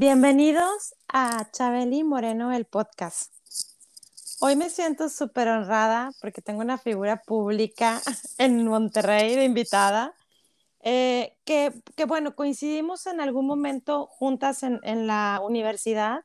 [0.00, 3.34] Bienvenidos a Chabeli Moreno, el podcast.
[4.38, 8.00] Hoy me siento súper honrada porque tengo una figura pública
[8.38, 10.14] en Monterrey de invitada,
[10.84, 16.20] eh, que, que, bueno, coincidimos en algún momento juntas en, en la universidad.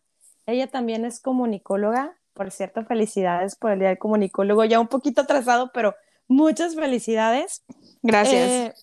[0.46, 5.22] Ella también es comunicóloga, por cierto, felicidades por el Día del Comunicólogo, ya un poquito
[5.22, 5.96] atrasado, pero
[6.28, 7.64] muchas felicidades.
[8.04, 8.52] Gracias.
[8.52, 8.74] Eh,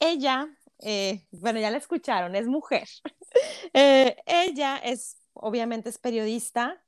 [0.00, 0.48] ella,
[0.80, 2.86] eh, bueno, ya la escucharon, es mujer.
[3.72, 6.82] Eh, ella es, obviamente, es periodista.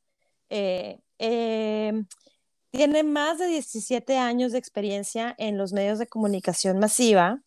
[0.55, 2.05] Eh, eh,
[2.71, 7.43] tiene más de 17 años de experiencia en los medios de comunicación masiva.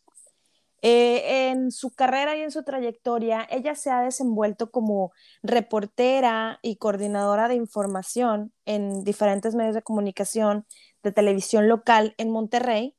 [0.81, 5.11] Eh, en su carrera y en su trayectoria, ella se ha desenvuelto como
[5.43, 10.65] reportera y coordinadora de información en diferentes medios de comunicación
[11.03, 12.95] de televisión local en Monterrey.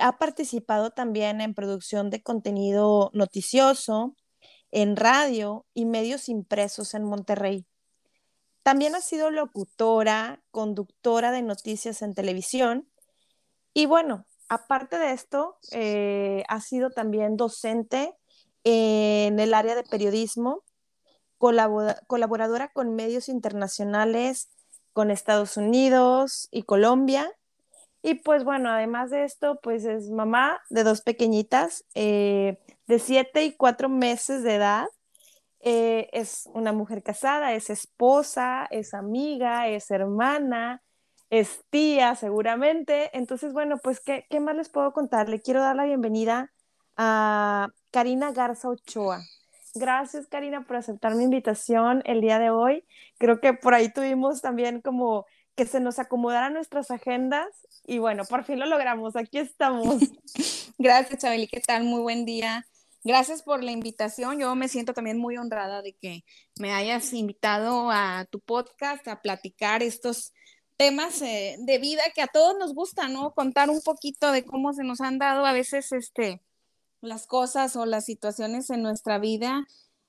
[0.00, 4.14] Ha participado también en producción de contenido noticioso,
[4.74, 7.64] en radio y medios impresos en Monterrey.
[8.64, 12.88] También ha sido locutora, conductora de noticias en televisión
[13.72, 18.16] y bueno, aparte de esto, eh, ha sido también docente
[18.64, 20.64] en el área de periodismo,
[21.38, 24.50] colabora colaboradora con medios internacionales,
[24.92, 27.30] con Estados Unidos y Colombia.
[28.02, 31.84] Y pues bueno, además de esto, pues es mamá de dos pequeñitas.
[31.94, 34.86] Eh, de siete y cuatro meses de edad.
[35.60, 40.82] Eh, es una mujer casada, es esposa, es amiga, es hermana,
[41.30, 43.10] es tía seguramente.
[43.16, 45.28] Entonces, bueno, pues, ¿qué, ¿qué, más les puedo contar?
[45.28, 46.52] Le quiero dar la bienvenida
[46.96, 49.20] a Karina Garza Ochoa.
[49.74, 52.84] Gracias, Karina, por aceptar mi invitación el día de hoy.
[53.18, 57.48] Creo que por ahí tuvimos también como que se nos acomodaran nuestras agendas
[57.86, 59.16] y bueno, por fin lo logramos.
[59.16, 59.96] Aquí estamos.
[60.78, 61.48] Gracias, Chabeli.
[61.48, 61.84] ¿Qué tal?
[61.84, 62.64] Muy buen día.
[63.04, 64.40] Gracias por la invitación.
[64.40, 66.24] Yo me siento también muy honrada de que
[66.58, 70.32] me hayas invitado a tu podcast a platicar estos
[70.78, 73.34] temas eh, de vida que a todos nos gusta, ¿no?
[73.34, 76.42] Contar un poquito de cómo se nos han dado a veces este
[77.02, 79.66] las cosas o las situaciones en nuestra vida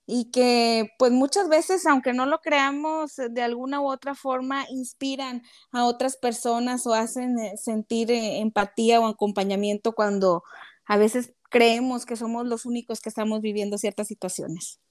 [0.07, 5.43] y que pues muchas veces, aunque no lo creamos, de alguna u otra forma inspiran
[5.71, 10.43] a otras personas o hacen eh, sentir eh, empatía o acompañamiento cuando
[10.85, 14.81] a veces creemos que somos los únicos que estamos viviendo ciertas situaciones.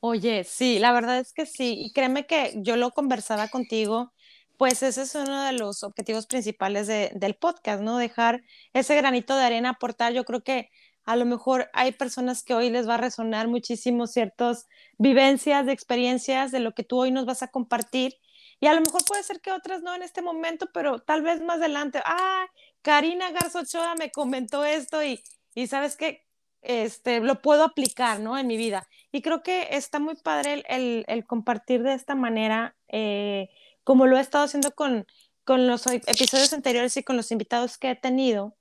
[0.00, 1.74] Oye, sí, la verdad es que sí.
[1.76, 4.14] Y créeme que yo lo conversaba contigo,
[4.56, 7.98] pues ese es uno de los objetivos principales de, del podcast, ¿no?
[7.98, 8.42] Dejar
[8.72, 10.14] ese granito de arena, aportar.
[10.14, 10.70] Yo creo que
[11.04, 15.72] a lo mejor hay personas que hoy les va a resonar muchísimo ciertas vivencias, de
[15.72, 18.14] experiencias, de lo que tú hoy nos vas a compartir.
[18.58, 21.42] Y a lo mejor puede ser que otras no en este momento, pero tal vez
[21.42, 22.00] más adelante.
[22.06, 22.46] Ah,
[22.80, 25.22] Karina Garza Ochoa me comentó esto y,
[25.54, 26.24] y sabes que
[26.62, 28.38] este, lo puedo aplicar, ¿no?
[28.38, 28.88] En mi vida.
[29.10, 33.50] Y creo que está muy padre el, el, compartir de esta manera, eh,
[33.84, 35.06] como lo he estado haciendo con,
[35.44, 38.56] con los episodios anteriores y con los invitados que he tenido.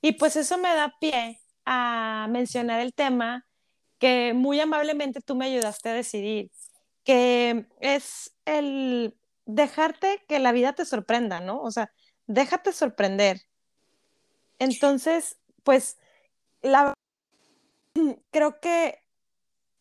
[0.00, 3.46] Y pues eso me da pie a mencionar el tema
[3.98, 6.50] que muy amablemente tú me ayudaste a decidir,
[7.04, 9.14] que es el
[9.44, 11.60] dejarte que la vida te sorprenda, ¿no?
[11.60, 11.92] O sea,
[12.26, 13.42] déjate sorprender.
[14.58, 15.98] Entonces, pues
[16.62, 16.94] la
[18.30, 18.98] creo que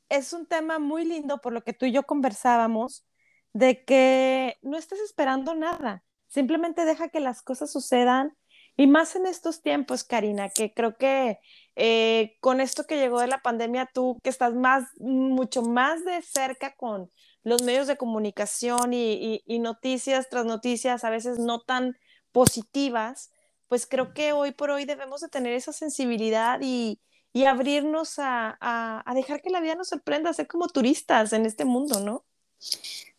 [0.09, 3.05] es un tema muy lindo por lo que tú y yo conversábamos,
[3.53, 8.37] de que no estés esperando nada, simplemente deja que las cosas sucedan
[8.79, 11.39] y más en estos tiempos, Karina, que creo que
[11.75, 16.21] eh, con esto que llegó de la pandemia, tú que estás más, mucho más de
[16.21, 17.11] cerca con
[17.43, 21.97] los medios de comunicación y, noticias tras noticias, a veces no tan
[22.31, 23.31] positivas,
[23.69, 26.99] pues creo que hoy por hoy debemos de tener esa sensibilidad y,
[27.31, 31.65] y abrirnos a, a, dejar que la vida nos sorprenda, ser como turistas en este
[31.65, 32.25] mundo, ¿no?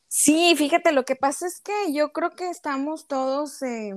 [0.08, 3.94] Sí, fíjate, lo que pasa es que yo creo que estamos todos eh,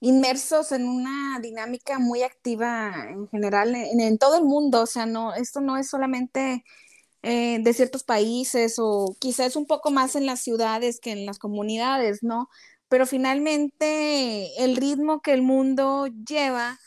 [0.00, 5.06] inmersos en una dinámica muy activa en general en, en, todo el mundo, o sea,
[5.06, 6.64] no, esto no es solamente
[7.22, 11.38] eh, de ciertos países o quizás un poco más en las ciudades que en las
[11.38, 12.48] comunidades, ¿no?
[12.88, 16.78] Pero finalmente el ritmo que el mundo lleva,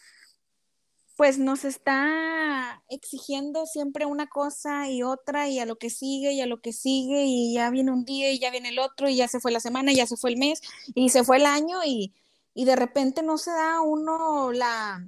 [1.15, 6.41] pues nos está exigiendo siempre una cosa y otra y a lo que sigue y
[6.41, 9.15] a lo que sigue y ya viene un día y ya viene el otro y
[9.15, 10.61] ya se fue la semana, ya se fue el mes
[10.95, 12.13] y se fue el año y,
[12.53, 15.07] y de repente no se da uno la,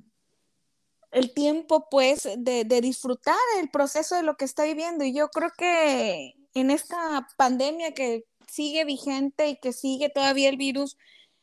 [1.13, 5.03] el tiempo, pues, de, de, disfrutar el proceso de lo que está viviendo.
[5.03, 10.57] Y yo creo que en esta pandemia que sigue vigente y que sigue todavía el
[10.57, 10.97] virus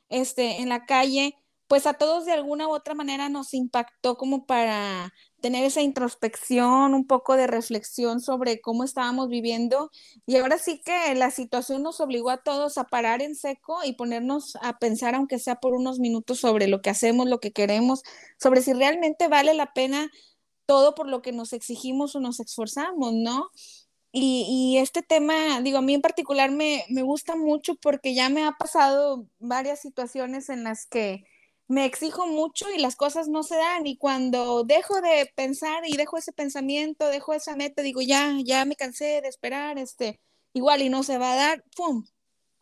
[0.09, 1.37] este, en la calle,
[1.69, 6.95] pues a todos de alguna u otra manera nos impactó como para tener esa introspección,
[6.95, 9.91] un poco de reflexión sobre cómo estábamos viviendo.
[10.27, 13.93] Y ahora sí que la situación nos obligó a todos a parar en seco y
[13.93, 18.03] ponernos a pensar, aunque sea por unos minutos, sobre lo que hacemos, lo que queremos,
[18.37, 20.11] sobre si realmente vale la pena
[20.67, 23.51] todo por lo que nos exigimos o nos esforzamos, ¿no?
[24.13, 28.29] Y, y este tema, digo, a mí en particular me, me gusta mucho porque ya
[28.29, 31.25] me ha pasado varias situaciones en las que
[31.71, 33.87] me exijo mucho y las cosas no se dan.
[33.87, 38.65] Y cuando dejo de pensar y dejo ese pensamiento, dejo esa meta, digo, ya, ya
[38.65, 40.21] me cansé de esperar, este,
[40.53, 42.05] igual y no se va a dar, ¡pum!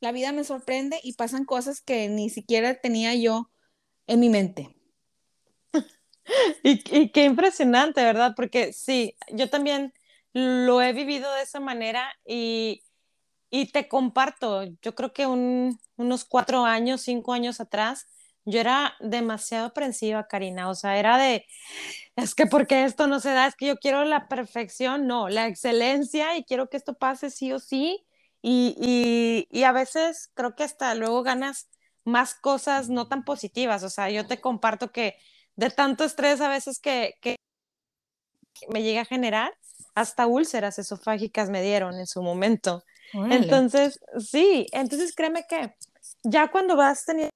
[0.00, 3.50] La vida me sorprende y pasan cosas que ni siquiera tenía yo
[4.06, 4.77] en mi mente.
[6.62, 8.35] y, y, qué impresionante, ¿verdad?
[8.37, 9.95] Porque sí, yo también
[10.33, 12.83] lo he vivido de esa manera y,
[13.51, 18.07] y te comparto, yo creo que un, unos cuatro años, cinco años atrás,
[18.45, 21.47] yo era demasiado aprensiva, Karina, o sea, era de,
[22.17, 25.47] es que porque esto no se da, es que yo quiero la perfección, no, la
[25.47, 28.05] excelencia y quiero que esto pase sí o sí.
[28.43, 31.69] Y, y, y a veces creo que hasta luego ganas
[32.05, 35.17] más cosas no tan positivas, o sea, yo te comparto que
[35.57, 37.37] de tanto estrés a veces que, que
[38.69, 39.53] me llega a generar,
[40.00, 42.85] hasta úlceras esofágicas me dieron en su momento.
[43.12, 45.75] Entonces, sí, entonces créeme que
[46.23, 47.33] ya cuando vas teniendo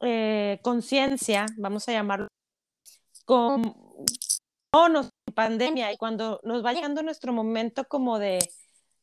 [0.00, 2.28] eh, conciencia, vamos a llamarlo,
[3.24, 3.62] con
[5.34, 8.38] pandemia y cuando nos va llegando nuestro momento como de,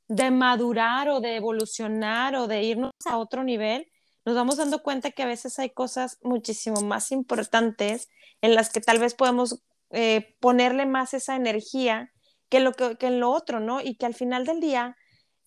[0.08, 3.90] de madurar o de evolucionar o de irnos a otro nivel,
[4.26, 8.10] nos vamos dando cuenta que a veces hay cosas muchísimo más importantes
[8.42, 12.13] en las que tal vez podemos eh, ponerle más esa energía
[12.50, 13.82] que, lo que, que, en lo otro, ¿no?
[13.82, 14.96] Y que al final del día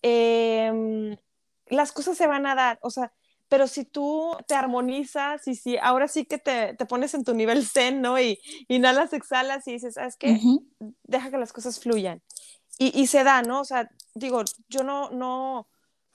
[0.01, 1.17] eh,
[1.67, 3.13] las cosas se van a dar, o sea,
[3.49, 7.33] pero si tú te armonizas y si ahora sí que te, te pones en tu
[7.33, 8.19] nivel zen, ¿no?
[8.19, 10.39] Y inhalas, exhalas y dices, ¿sabes qué?
[11.03, 12.21] Deja que las cosas fluyan.
[12.77, 13.61] Y, y, se da, ¿no?
[13.61, 15.67] O sea, digo, yo no, no,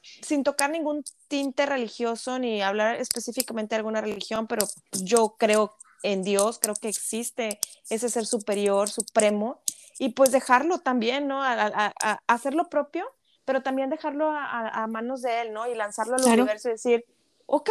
[0.03, 6.23] sin tocar ningún tinte religioso ni hablar específicamente de alguna religión, pero yo creo en
[6.23, 7.59] Dios, creo que existe
[7.89, 9.62] ese ser superior, supremo,
[9.99, 11.43] y pues dejarlo también, ¿no?
[11.43, 13.07] A, a, a hacer lo propio,
[13.45, 15.67] pero también dejarlo a, manos de Él, ¿no?
[15.67, 17.05] Y lanzarlo al universo y decir,
[17.47, 17.71] ok,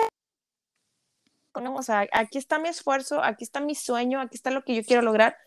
[1.53, 4.83] o sea, aquí está mi esfuerzo, aquí está mi sueño, aquí está lo que yo
[4.83, 5.37] quiero lograr,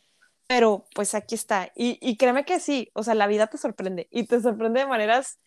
[0.47, 1.71] pero pues aquí está.
[1.75, 4.87] Y, y créeme que sí, o sea, la vida te sorprende y te sorprende de
[4.87, 5.39] maneras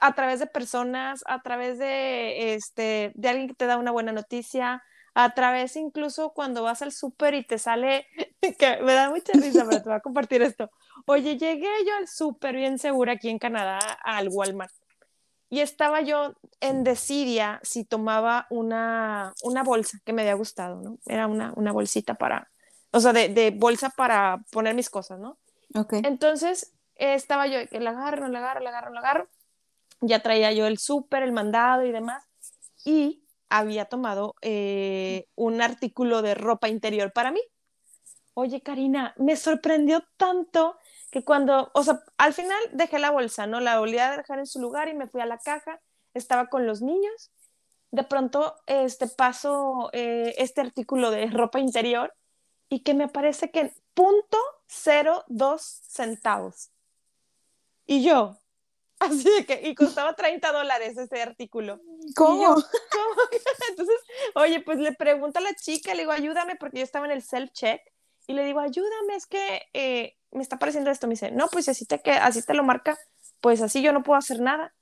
[0.00, 4.12] a través de personas, a través de, este, de alguien que te da una buena
[4.12, 4.82] noticia,
[5.14, 8.06] a través incluso cuando vas al súper y te sale,
[8.58, 10.70] que me da mucha risa, pero te voy a compartir esto.
[11.06, 14.72] Oye, llegué yo al súper bien segura aquí en Canadá, al Walmart,
[15.50, 20.98] y estaba yo en desidia si tomaba una, una bolsa que me había gustado, ¿no?
[21.06, 22.50] Era una, una bolsita para,
[22.90, 25.38] o sea, de, de, bolsa para poner mis cosas, ¿no?
[25.76, 25.94] Ok.
[26.02, 29.28] Entonces, eh, estaba yo, que la agarro, la agarro, la agarro, la agarro.
[30.00, 32.24] Ya traía yo el súper, el mandado y demás.
[32.84, 37.40] Y había tomado eh, un artículo de ropa interior para mí.
[38.34, 40.76] Oye, Karina, me sorprendió tanto
[41.10, 43.60] que cuando, o sea, al final dejé la bolsa, ¿no?
[43.60, 45.80] La volví a dejar en su lugar y me fui a la caja,
[46.14, 47.30] estaba con los niños.
[47.92, 52.12] De pronto, este, paso eh, este artículo de ropa interior
[52.68, 56.72] y que me parece que punto cero dos centavos.
[57.86, 58.38] Y yo,
[59.00, 61.80] así de que, y costaba 30 dólares ese artículo.
[62.16, 62.54] ¿Cómo?
[62.54, 63.22] ¿Cómo?
[63.70, 63.96] Entonces,
[64.34, 67.22] oye, pues le pregunto a la chica, le digo, ayúdame, porque yo estaba en el
[67.22, 67.80] self-check,
[68.26, 71.06] y le digo, ayúdame, es que eh, me está pareciendo esto.
[71.06, 72.98] Me dice, no, pues así te, así te lo marca,
[73.40, 74.74] pues así yo no puedo hacer nada.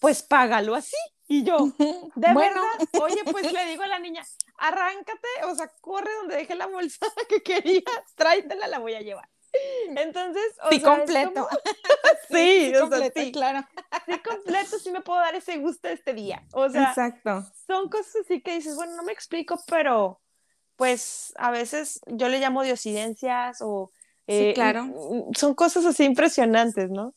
[0.00, 0.96] Pues págalo así.
[1.30, 2.62] Y yo, de bueno.
[2.62, 4.24] verdad, oye, pues le digo a la niña,
[4.56, 7.84] arráncate, o sea, corre donde dejé la bolsa que querías,
[8.14, 9.28] tráetela, la voy a llevar.
[9.96, 11.48] Entonces, o sí, sea, completo.
[12.30, 13.32] sí, sí, o completo, sea, sí.
[13.32, 13.66] claro.
[14.06, 16.42] Sí, completo, sí me puedo dar ese gusto este día.
[16.52, 17.44] O sea, Exacto.
[17.66, 20.20] son cosas así que dices, bueno, no me explico, pero
[20.76, 23.90] pues a veces yo le llamo diosidencias o
[24.28, 24.92] Sí, claro.
[25.34, 27.14] Son cosas así impresionantes, ¿no?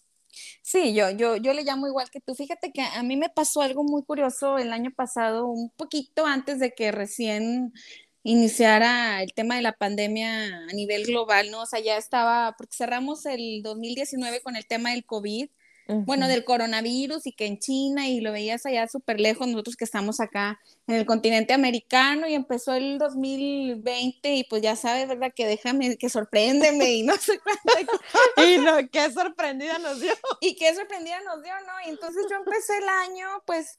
[0.62, 2.36] Sí, yo, yo, yo le llamo igual que tú.
[2.36, 6.60] Fíjate que a mí me pasó algo muy curioso el año pasado, un poquito antes
[6.60, 7.74] de que recién
[8.24, 11.62] iniciara el tema de la pandemia a nivel global, ¿no?
[11.62, 15.50] O sea, ya estaba, porque cerramos el 2019 con el tema del COVID
[15.88, 19.84] bueno, del coronavirus y que en China y lo veías allá súper lejos, nosotros que
[19.84, 25.34] estamos acá en el continente americano y empezó el 2020 y pues ya sabes, ¿verdad?
[25.36, 28.00] Que déjame, que sorpréndeme y no sé cuánto.
[28.38, 30.14] y no, qué sorprendida nos dio.
[30.40, 31.88] Y qué sorprendida nos dio, ¿no?
[31.88, 33.78] Y entonces yo empecé el año pues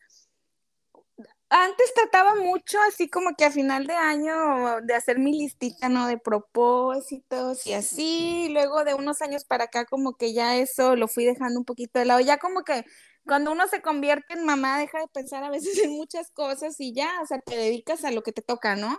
[1.52, 6.06] antes trataba mucho así como que a final de año de hacer mi listita, ¿no?
[6.06, 8.48] De propósitos y así.
[8.50, 11.98] Luego de unos años para acá como que ya eso lo fui dejando un poquito
[11.98, 12.20] de lado.
[12.20, 12.84] Ya como que
[13.26, 16.94] cuando uno se convierte en mamá deja de pensar a veces en muchas cosas y
[16.94, 18.98] ya, o sea, te dedicas a lo que te toca, ¿no?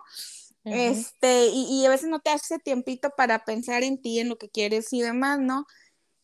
[0.66, 4.38] Este, y, y a veces no te hace tiempito para pensar en ti, en lo
[4.38, 5.66] que quieres y demás, ¿no?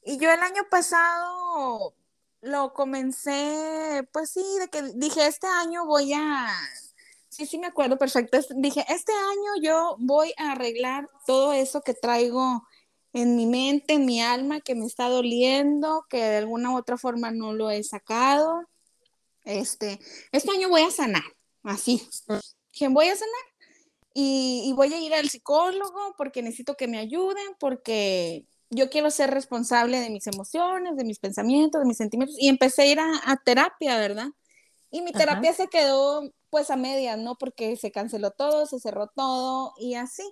[0.04, 1.94] Y yo el año pasado
[2.42, 6.50] lo comencé, pues sí, de que dije, este año voy a,
[7.28, 11.94] sí, sí me acuerdo perfecto, dije, este año yo voy a arreglar todo eso que
[11.94, 12.64] traigo
[13.14, 16.98] en mi mente, en mi alma, que me está doliendo, que de alguna u otra
[16.98, 18.68] forma no lo he sacado.
[19.46, 20.00] Este,
[20.32, 21.24] este año voy a sanar,
[21.64, 22.08] así.
[22.72, 23.34] Dije, voy a sanar
[24.14, 29.10] y, y voy a ir al psicólogo porque necesito que me ayuden, porque yo quiero
[29.12, 33.00] ser responsable de mis emociones, de mis pensamientos, de mis sentimientos, y empecé a ir
[33.00, 34.28] a, terapia, ¿verdad?
[34.92, 37.36] Y mi terapia se quedó pues a medias, ¿no?
[37.36, 40.24] Porque se canceló todo, se cerró todo y así.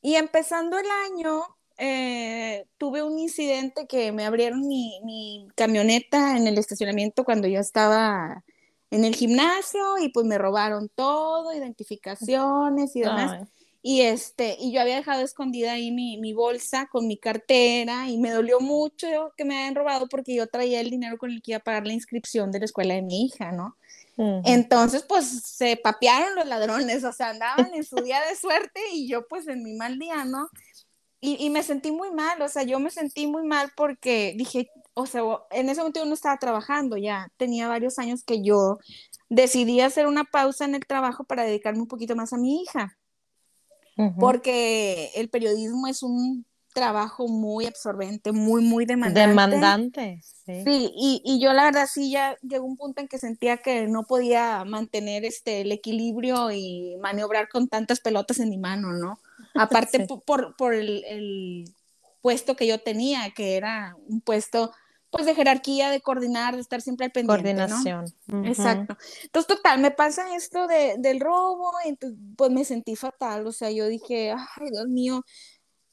[0.00, 1.42] Y empezando el año,
[1.76, 7.60] eh, tuve un incidente que me abrieron mi, mi, camioneta en el estacionamiento cuando yo
[7.60, 8.44] estaba
[8.90, 13.48] en el gimnasio y pues me robaron todo, identificaciones y demás.
[13.82, 18.18] Y, este, y yo había dejado escondida ahí mi, mi, bolsa con mi cartera y
[18.18, 21.52] me dolió mucho que me hayan robado porque yo traía el dinero con el que
[21.52, 23.76] iba a pagar la inscripción de la escuela de mi hija, ¿no?
[24.44, 29.08] Entonces, pues se papearon los ladrones, o sea, andaban en su día de suerte y
[29.08, 30.50] yo pues en mi mal día, ¿no?
[31.22, 34.70] Y, y, me sentí muy mal, o sea, yo me sentí muy mal porque dije,
[34.92, 38.78] o sea, en ese momento yo no estaba trabajando, ya tenía varios años que yo
[39.30, 42.98] decidí hacer una pausa en el trabajo para dedicarme un poquito más a mi hija
[44.18, 49.28] porque el periodismo es un trabajo muy absorbente, muy, muy demandante.
[49.28, 50.62] Demandante, sí.
[50.64, 53.86] Sí, y, y, yo la verdad sí ya llegó un punto en que sentía que
[53.86, 59.18] no podía mantener este, el equilibrio y maniobrar con tantas pelotas en mi mano, ¿no?
[59.54, 61.64] Aparte por, por, el, el,
[62.22, 64.72] puesto que yo tenía, que era un puesto
[65.10, 67.42] pues de jerarquía, de coordinar, de estar siempre al pendiente.
[67.42, 68.04] Coordinación.
[68.46, 68.96] Exacto.
[69.24, 71.96] Entonces, total, me pasa esto de, del robo, y
[72.36, 75.24] pues me sentí fatal, o sea, yo dije, ay, Dios mío,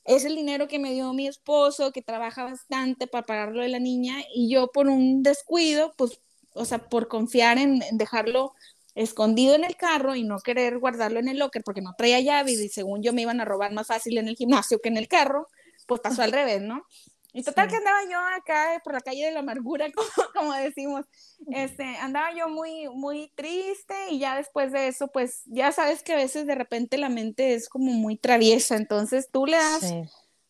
[0.06, 3.80] es el dinero que me dio mi esposo, que trabaja bastante para pagarlo de la
[3.80, 6.22] niña, y yo por un descuido, pues,
[6.54, 8.54] o sea, por confiar en, dejarlo
[8.94, 12.54] escondido en el carro y no querer guardarlo en el locker porque no traía llave
[12.54, 15.08] y según yo me iban a robar más fácil en el gimnasio que en el
[15.08, 15.48] carro,
[15.86, 16.84] pues pasó al revés, ¿no?
[17.38, 21.06] Y total que andaba yo acá por la calle de la amargura, como, como, decimos,
[21.52, 26.14] este, andaba yo muy, muy triste y ya después de eso, pues ya sabes que
[26.14, 30.02] a veces de repente la mente es como muy traviesa, entonces tú le das sí.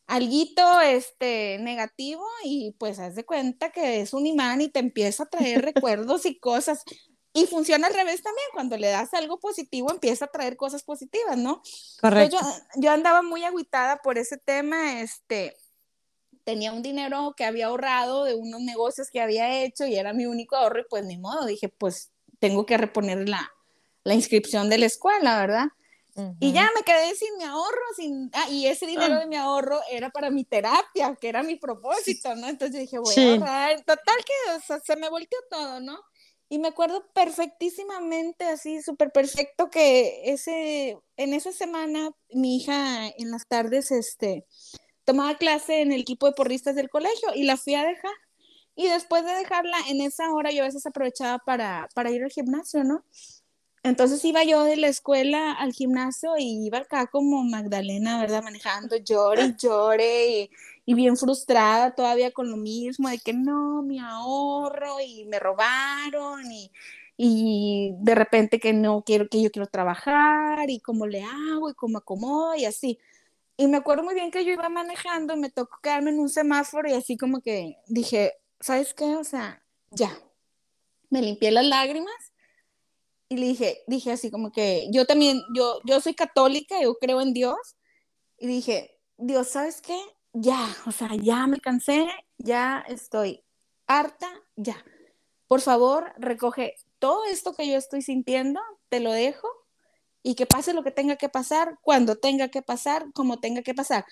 [0.07, 5.23] alguito este, negativo y pues haz de cuenta que es un imán y te empieza
[5.23, 6.85] a traer recuerdos y cosas.
[7.33, 11.37] Y funciona al revés también, cuando le das algo positivo empieza a traer cosas positivas,
[11.37, 11.61] ¿no?
[11.99, 12.37] Correcto.
[12.39, 15.55] Yo, yo andaba muy aguitada por ese tema, este,
[16.47, 20.27] tenía un dinero que había ahorrado de unos negocios que había hecho y era mi
[20.27, 23.51] único ahorro y pues ni modo, dije, pues tengo que reponer la,
[24.05, 25.65] la inscripción de la escuela, ¿verdad?
[26.15, 26.37] Uh -huh.
[26.39, 29.19] Y ya me quedé sin mi ahorro, sin, ah, y ese dinero uh.
[29.19, 32.47] de mi ahorro era para mi terapia, que era mi propósito, ¿no?
[32.47, 33.27] Entonces dije, voy sí.
[33.27, 35.99] a ahorrar, total que o sea, se me volteó todo, ¿no?
[36.47, 43.31] Y me acuerdo perfectísimamente, así, súper perfecto, que ese, en esa semana mi hija en
[43.31, 44.45] las tardes, este,
[45.07, 48.11] tomaba clase en el equipo de porristas del colegio y la fui a dejar.
[48.75, 52.29] Y después de dejarla, en esa hora yo a veces aprovechaba para, para ir al
[52.29, 53.05] gimnasio, ¿no?
[53.83, 58.43] Entonces iba yo de la escuela al gimnasio y iba acá como Magdalena, ¿verdad?
[58.43, 60.49] Manejando, llore y llore y,
[60.85, 66.51] y, bien frustrada todavía con lo mismo, de que no, mi ahorro y me robaron
[66.51, 66.69] y,
[67.15, 71.75] y de repente que no quiero, que yo quiero trabajar y cómo le hago y
[71.75, 72.99] cómo acomodo y así.
[73.57, 76.87] Y me acuerdo muy bien que yo iba manejando me tocó quedarme en un semáforo
[76.87, 79.15] y así como que dije, ¿sabes qué?
[79.15, 80.15] O sea, ya.
[81.09, 82.33] Me limpié las lágrimas
[83.29, 87.19] y le dije, dije así como que yo también, yo, yo soy católica, yo creo
[87.19, 87.57] en Dios.
[88.37, 89.99] Y dije, Dios, ¿sabes qué?
[90.33, 93.43] Ya, o sea, ya me cansé, ya estoy
[93.87, 94.85] harta, ya.
[95.47, 99.47] Por favor, recoge todo esto que yo estoy sintiendo, te lo dejo
[100.27, 103.73] y que pase lo que tenga que pasar, cuando tenga que pasar, como tenga que
[103.73, 104.03] pasar.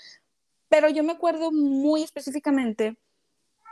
[0.69, 2.97] Pero yo me acuerdo muy específicamente,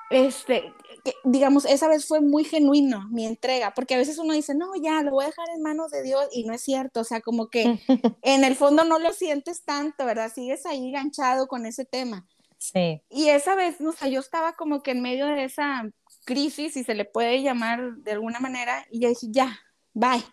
[0.09, 0.73] este,
[1.05, 4.75] que, digamos, esa vez fue muy genuino mi entrega, porque a veces uno dice, no,
[4.75, 7.21] ya, lo voy a dejar en manos de Dios y no es cierto, o sea,
[7.21, 7.79] como que
[8.21, 10.29] en el fondo no lo sientes tanto, ¿verdad?
[10.29, 12.27] Sigues ahí enganchado con ese tema.
[12.57, 13.01] Sí.
[13.09, 15.89] Y esa vez, o sea, yo estaba como que en medio de esa
[16.25, 19.57] crisis, si se le puede llamar de alguna manera, y yo dije, ya,
[19.93, 20.25] bye,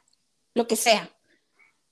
[0.55, 1.09] lo que sea.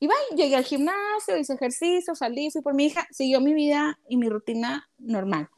[0.01, 3.99] Y bye, llegué al gimnasio, hice ejercicio, salí, fui por mi hija, siguió mi vida
[4.09, 5.49] y mi rutina normal.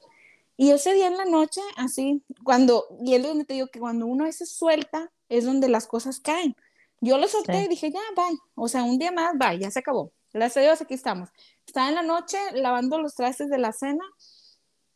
[0.57, 4.07] Y ese día en la noche, así, cuando, y es donde te digo que cuando
[4.07, 6.55] uno se suelta, es donde las cosas caen.
[7.01, 8.39] Yo lo solté y dije, ya, bye.
[8.55, 10.13] O sea, un día más, bye, ya se acabó.
[10.33, 11.31] Gracias a Dios, aquí estamos.
[11.67, 14.05] Estaba en la noche lavando los trastes de la cena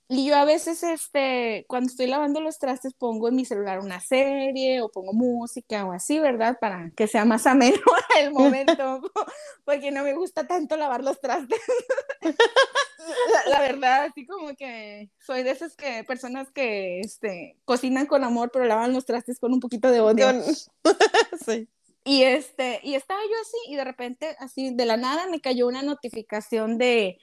[0.09, 4.01] y yo a veces, este, cuando estoy lavando los trastes, pongo en mi celular una
[4.01, 6.59] serie o pongo música o así, ¿verdad?
[6.61, 7.77] Para que sea más ameno
[8.19, 9.01] el momento,
[9.65, 11.59] porque no me gusta tanto lavar los trastes.
[13.47, 18.51] la, verdad, así como que soy de esas que, personas que, este, cocinan con amor,
[18.53, 20.27] pero lavan los trastes con un poquito de odio.
[21.47, 21.67] sí.
[22.07, 25.67] Y, este, y estaba yo así, y de repente, así, de la nada, me cayó
[25.67, 27.19] una notificación de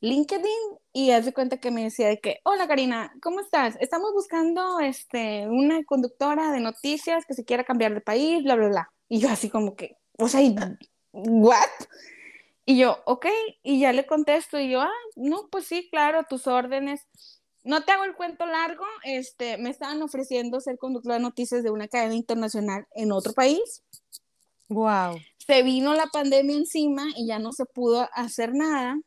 [0.00, 3.76] LinkedIn y hace cuenta que me decía de que, hola Karina, ¿cómo estás?
[3.80, 8.68] Estamos buscando este, una conductora de noticias que se quiera cambiar de país, bla, bla,
[8.68, 8.92] bla.
[9.08, 10.40] Y yo así como que, o sea,
[11.12, 11.58] ¿what?
[12.64, 13.26] Y yo, ok,
[13.62, 17.06] y ya le contesto y yo, ah, no, pues sí, claro, tus órdenes.
[17.62, 21.70] No te hago el cuento largo, este, me estaban ofreciendo ser conductora de noticias de
[21.70, 23.82] una cadena internacional en otro país.
[24.68, 25.18] Wow.
[25.38, 28.98] Se vino la pandemia encima y ya no se pudo hacer nada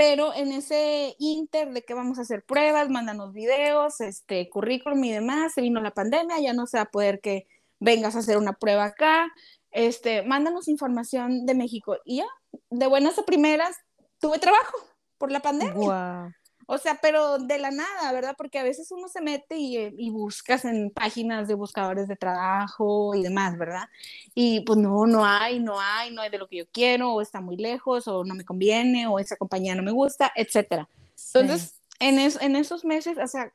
[0.00, 5.12] pero en ese inter de que vamos a hacer pruebas, mándanos videos, este, currículum y
[5.12, 7.46] demás, se vino la pandemia, ya no se va a poder que
[7.80, 9.30] vengas a hacer una prueba acá,
[9.70, 11.98] este, mándanos información de México.
[12.06, 12.26] Y ya,
[12.70, 13.76] de buenas a primeras,
[14.20, 14.74] tuve trabajo
[15.18, 15.74] por la pandemia.
[15.74, 16.32] Wow.
[16.72, 18.36] O sea, pero de la nada, ¿verdad?
[18.38, 22.14] Porque a veces uno se mete y, eh, y, buscas en páginas de buscadores de
[22.14, 23.88] trabajo y demás, ¿verdad?
[24.36, 27.22] Y pues no, no hay, no hay, no hay de lo que yo quiero, o
[27.22, 30.88] está muy lejos, o no me conviene, o esa compañía no me gusta, etcétera.
[31.34, 33.52] Entonces, en, en esos meses, o sea,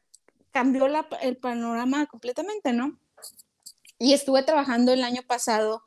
[0.51, 2.99] cambió la, el panorama completamente, ¿no?
[3.97, 5.83] Y estuve trabajando el año pasado,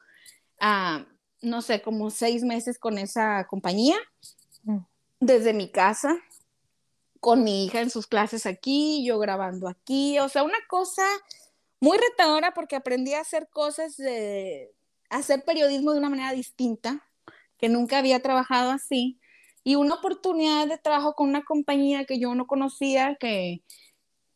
[0.63, 1.05] uh,
[1.43, 3.99] no sé, como seis meses con esa compañía,
[4.63, 4.79] mm.
[5.21, 6.17] desde mi casa
[7.21, 11.07] con mi hija en sus clases aquí, yo grabando aquí, o sea, una cosa
[11.81, 14.73] muy retadora porque aprendí a hacer cosas de
[15.11, 17.05] hacer periodismo de una manera distinta,
[17.59, 19.19] que nunca había trabajado así,
[19.65, 23.63] y una oportunidad de trabajo con una compañía que yo no conocía, que,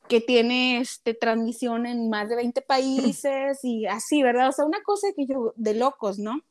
[0.09, 4.49] que tiene este, transmisión en más de 20 países y así, ¿verdad?
[4.49, 6.43] O sea, una cosa que yo, de locos, ¿no?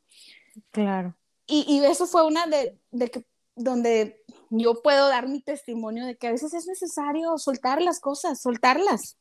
[0.72, 1.16] Claro.
[1.48, 4.21] Y, y eso fue una de, de que, donde
[4.52, 9.18] yo puedo dar mi testimonio de que a veces es necesario soltar las cosas, soltarlas.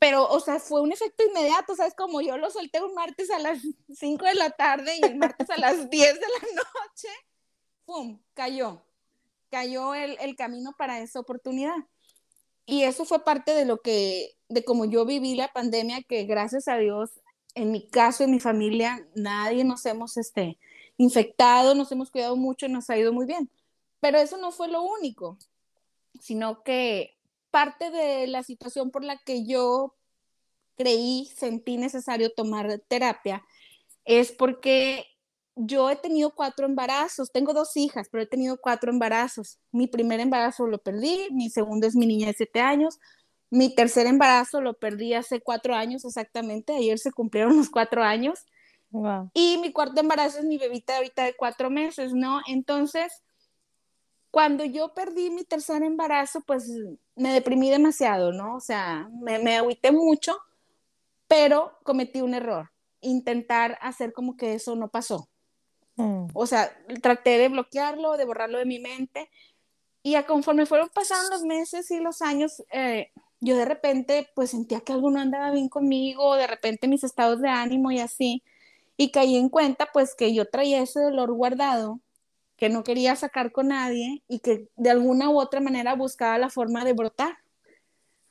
[0.00, 1.94] Pero, o sea, fue un efecto inmediato, ¿sabes?
[1.94, 3.60] Como yo lo solté un martes a las
[3.94, 7.08] 5 de la tarde y el martes a las 10 de la noche,
[7.84, 8.20] ¡pum!
[8.34, 8.82] Cayó.
[9.50, 11.76] Cayó el, el camino para esa oportunidad.
[12.66, 16.68] Y eso fue parte de lo que, de cómo yo viví la pandemia, que gracias
[16.68, 17.10] a Dios,
[17.54, 20.58] en mi caso, en mi familia, nadie nos hemos este,
[20.96, 23.48] infectado, nos hemos cuidado mucho y nos ha ido muy bien.
[24.00, 25.38] Pero eso no fue lo único,
[26.20, 27.16] sino que
[27.50, 29.94] parte de la situación por la que yo
[30.76, 33.44] creí, sentí necesario tomar terapia,
[34.04, 35.04] es porque
[35.56, 39.58] yo he tenido cuatro embarazos, tengo dos hijas, pero he tenido cuatro embarazos.
[39.72, 42.98] Mi primer embarazo lo perdí, mi segundo es mi niña de siete años,
[43.50, 48.46] mi tercer embarazo lo perdí hace cuatro años exactamente, ayer se cumplieron los cuatro años.
[49.34, 52.40] Y mi cuarto embarazo es mi bebita ahorita de cuatro meses, ¿no?
[52.46, 53.12] Entonces,
[54.30, 56.70] cuando yo perdí mi tercer embarazo, pues
[57.16, 58.56] me deprimí demasiado, ¿no?
[58.56, 60.36] O sea, me, me agüité mucho,
[61.26, 65.28] pero cometí un error, intentar hacer como que eso no pasó.
[65.96, 66.26] Mm.
[66.34, 69.30] O sea, traté de bloquearlo, de borrarlo de mi mente,
[70.02, 73.10] y a conforme fueron pasando los meses y los años, eh,
[73.40, 77.40] yo de repente pues sentía que algo no andaba bien conmigo, de repente mis estados
[77.40, 78.42] de ánimo y así,
[78.96, 82.00] y caí en cuenta pues que yo traía ese dolor guardado
[82.58, 86.50] que no quería sacar con nadie y que de alguna u otra manera buscaba la
[86.50, 87.38] forma de brotar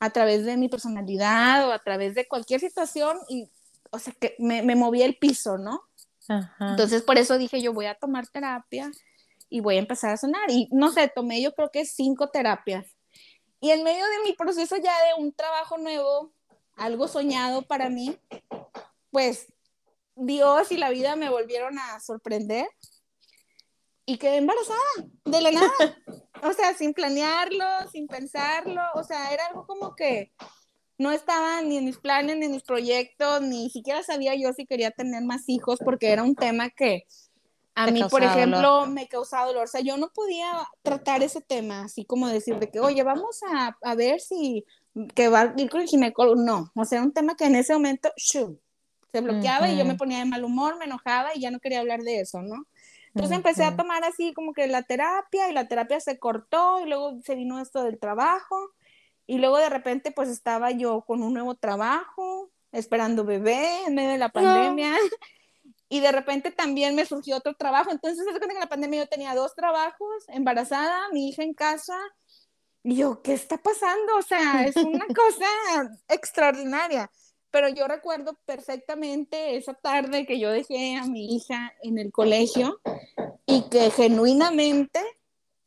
[0.00, 3.50] a través de mi personalidad o a través de cualquier situación y,
[3.90, 5.82] o sea, que me, me movía el piso, ¿no?
[6.60, 8.92] Entonces, por eso dije, yo voy a tomar terapia
[9.48, 10.50] y voy a empezar a sonar.
[10.50, 12.86] Y no sé, tomé yo creo que cinco terapias.
[13.60, 16.32] Y en medio de mi proceso ya de un trabajo nuevo,
[16.76, 18.14] algo soñado para mí,
[19.10, 19.46] pues
[20.14, 22.68] Dios y la vida me volvieron a sorprender
[24.08, 24.78] y quedé embarazada
[25.26, 25.98] de la nada.
[26.42, 30.32] O sea, sin planearlo, sin pensarlo, o sea, era algo como que
[30.96, 34.64] no estaba ni en mis planes, ni en mis proyectos, ni siquiera sabía yo si
[34.64, 37.04] quería tener más hijos porque era un tema que
[37.74, 39.64] a mí, por ejemplo, me causaba dolor.
[39.64, 40.50] O sea, yo no podía
[40.82, 44.64] tratar ese tema, así como decir de que, oye, vamos a, a ver si
[45.14, 46.40] que va a ir con el ginecólogo.
[46.40, 50.18] No, o sea, un tema que en ese momento se bloqueaba y yo me ponía
[50.18, 52.66] de mal humor, me enojaba y ya no quería hablar de eso, ¿no?
[53.14, 56.88] Entonces empecé a tomar así como que la terapia y la terapia se cortó y
[56.88, 58.72] luego se vino esto del trabajo
[59.28, 64.10] y luego de repente pues estaba yo con un nuevo trabajo, esperando bebé en medio
[64.10, 64.96] de la pandemia.
[65.90, 67.90] Y de repente también me surgió otro trabajo.
[67.90, 71.98] Entonces, se que en la pandemia yo tenía dos trabajos, embarazada, mi hija en casa.
[72.82, 74.16] Y yo, ¿qué está pasando?
[74.16, 77.10] O sea, es una cosa extraordinaria.
[77.50, 82.80] Pero yo recuerdo perfectamente esa tarde que yo dejé a mi hija en el colegio
[83.46, 85.00] y que genuinamente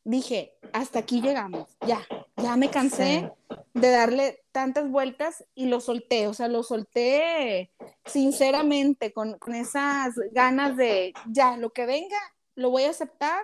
[0.04, 2.06] dije, hasta aquí llegamos, ya,
[2.38, 3.32] ya me cansé
[3.74, 7.72] de darle tantas vueltas y lo solté, o sea, lo solté
[8.06, 12.18] sinceramente, con, con, esas ganas de, ya, lo que venga,
[12.56, 13.42] lo voy a aceptar,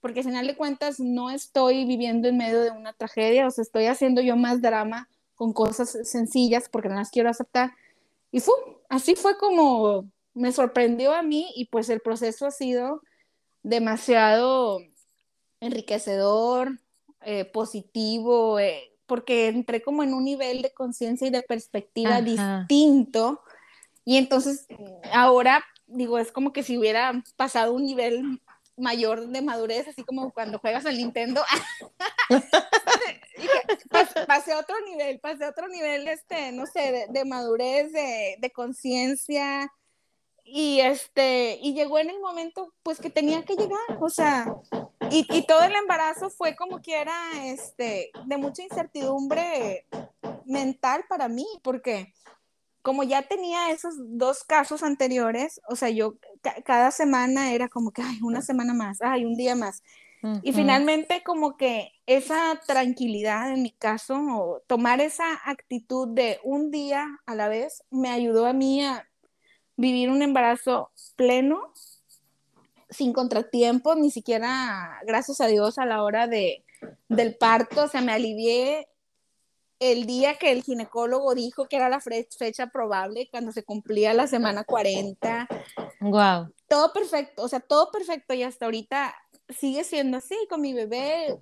[0.00, 3.62] porque al final de cuentas no estoy viviendo en medio de una tragedia, o sea,
[3.62, 5.08] estoy haciendo yo más drama
[5.42, 7.72] con cosas sencillas porque no las quiero aceptar.
[8.30, 8.54] Y fue,
[8.88, 13.02] así fue como me sorprendió a mí y pues el proceso ha sido
[13.64, 14.78] demasiado
[15.58, 16.78] enriquecedor,
[17.22, 23.40] eh, positivo, eh, porque entré como en un nivel de conciencia y de perspectiva distinto.
[24.04, 24.68] Y entonces
[25.12, 28.40] ahora, digo, es como que si hubiera pasado un nivel
[28.76, 31.42] mayor de madurez, así como cuando juegas al Nintendo.
[34.26, 38.50] pasé a otro nivel, pasé a otro nivel, este, no sé, de, madurez, de, de
[38.50, 39.70] conciencia,
[40.44, 44.46] y este, y llegó en el momento pues que tenía que llegar, o sea,
[45.10, 49.86] y, y, todo el embarazo fue como que era este, de mucha incertidumbre
[50.44, 52.12] mental para mí, porque
[52.82, 56.16] como ya tenía esos dos casos anteriores, o sea, yo
[56.64, 59.82] cada semana era como que, ay, una semana más, ay, un día más.
[60.42, 66.70] Y finalmente como que esa tranquilidad en mi caso, o tomar esa actitud de un
[66.70, 69.08] día a la vez, me ayudó a mí a
[69.76, 71.72] vivir un embarazo pleno,
[72.88, 76.64] sin contratiempos, ni siquiera, gracias a Dios, a la hora de,
[77.08, 78.88] del parto, o sea, me alivié
[79.80, 84.28] el día que el ginecólogo dijo que era la fecha probable, cuando se cumplía la
[84.28, 85.48] semana 40.
[86.00, 86.52] Wow.
[86.68, 89.12] Todo perfecto, o sea, todo perfecto y hasta ahorita
[89.52, 91.38] sigue siendo así con mi bebé,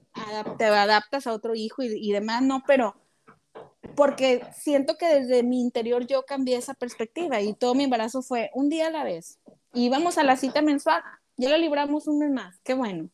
[0.58, 2.94] te adaptas a otro hijo y, y demás, no, pero
[3.94, 8.50] porque siento que desde mi interior yo cambié esa perspectiva y todo mi embarazo fue
[8.54, 9.38] un día a la vez.
[9.74, 11.02] Íbamos a la cita mensual,
[11.36, 13.10] ya lo libramos un mes más, qué bueno.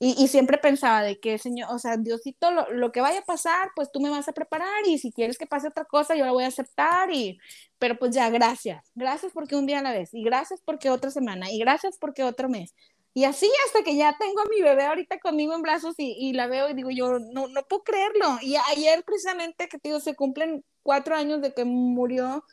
[0.00, 3.24] Y, y siempre pensaba de que, Señor, o sea, Diosito, lo, lo, que vaya a
[3.24, 6.24] pasar, pues tú me vas a preparar y si quieres que pase otra cosa, yo
[6.24, 7.38] la voy a aceptar y,
[7.80, 8.92] pero pues ya, gracias.
[8.94, 12.22] Gracias porque un día a la vez y gracias porque otra semana y gracias porque
[12.22, 12.74] otro mes.
[13.14, 16.32] Y así hasta que ya tengo a mi bebé ahorita conmigo en brazos y, y
[16.34, 18.38] la veo y digo, yo no, no puedo creerlo.
[18.42, 22.44] Y ayer precisamente, que te digo, se cumplen cuatro años de que murió,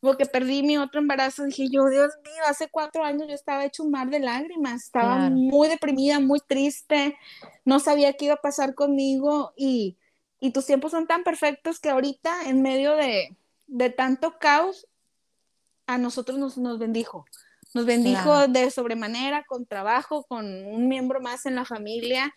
[0.00, 3.82] porque perdí mi otro embarazo, dije yo, Dios mío, hace cuatro años yo estaba hecho
[3.84, 7.16] un mar de lágrimas, estaba muy deprimida, muy triste,
[7.64, 9.98] no sabía qué iba a pasar conmigo y,
[10.40, 13.36] y tus tiempos son tan perfectos que ahorita en medio de,
[13.66, 14.86] de tanto caos,
[15.86, 17.26] a nosotros nos, nos bendijo.
[17.72, 22.34] Nos bendijo de sobremanera, con trabajo, con un miembro más en la familia.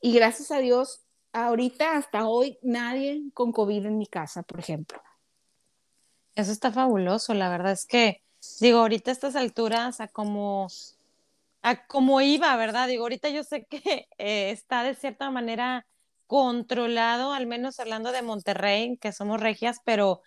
[0.00, 1.00] Y gracias a Dios,
[1.32, 5.02] ahorita, hasta hoy, nadie con COVID en mi casa, por ejemplo.
[6.36, 8.22] Eso está fabuloso, la verdad es que,
[8.60, 10.68] digo, ahorita a estas alturas, a como,
[11.62, 12.86] a como iba, ¿verdad?
[12.86, 15.86] Digo, ahorita yo sé que eh, está de cierta manera
[16.26, 20.22] controlado, al menos hablando de Monterrey, que somos regias, pero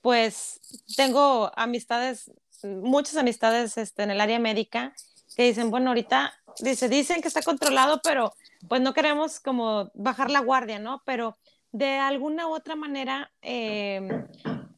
[0.00, 0.60] pues
[0.96, 2.30] tengo amistades
[2.64, 4.94] muchas amistades este, en el área médica
[5.36, 8.32] que dicen, bueno, ahorita dice, dicen que está controlado, pero
[8.68, 11.02] pues no queremos como bajar la guardia, ¿no?
[11.04, 11.36] Pero
[11.72, 14.26] de alguna u otra manera em,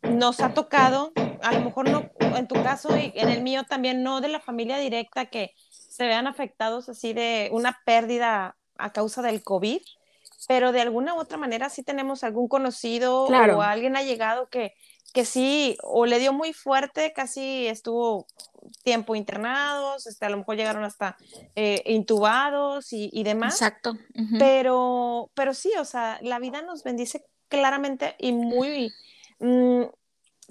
[0.02, 4.02] nos ha tocado, a lo mejor no, en tu caso y en el mío también,
[4.02, 9.22] no de la familia directa que se vean afectados así de una pérdida a causa
[9.22, 9.80] del COVID,
[10.46, 14.74] pero de alguna u otra manera sí tenemos algún conocido o alguien ha llegado que,
[15.12, 18.26] que sí, o le dio muy fuerte, casi estuvo
[18.82, 21.16] tiempo internados, este, a lo mejor llegaron hasta
[21.54, 23.54] eh, intubados y, demás.
[23.54, 23.96] Exacto.
[24.38, 28.92] pero, pero sí, o sea, la vida nos bendice claramente y muy,
[29.38, 29.82] mm,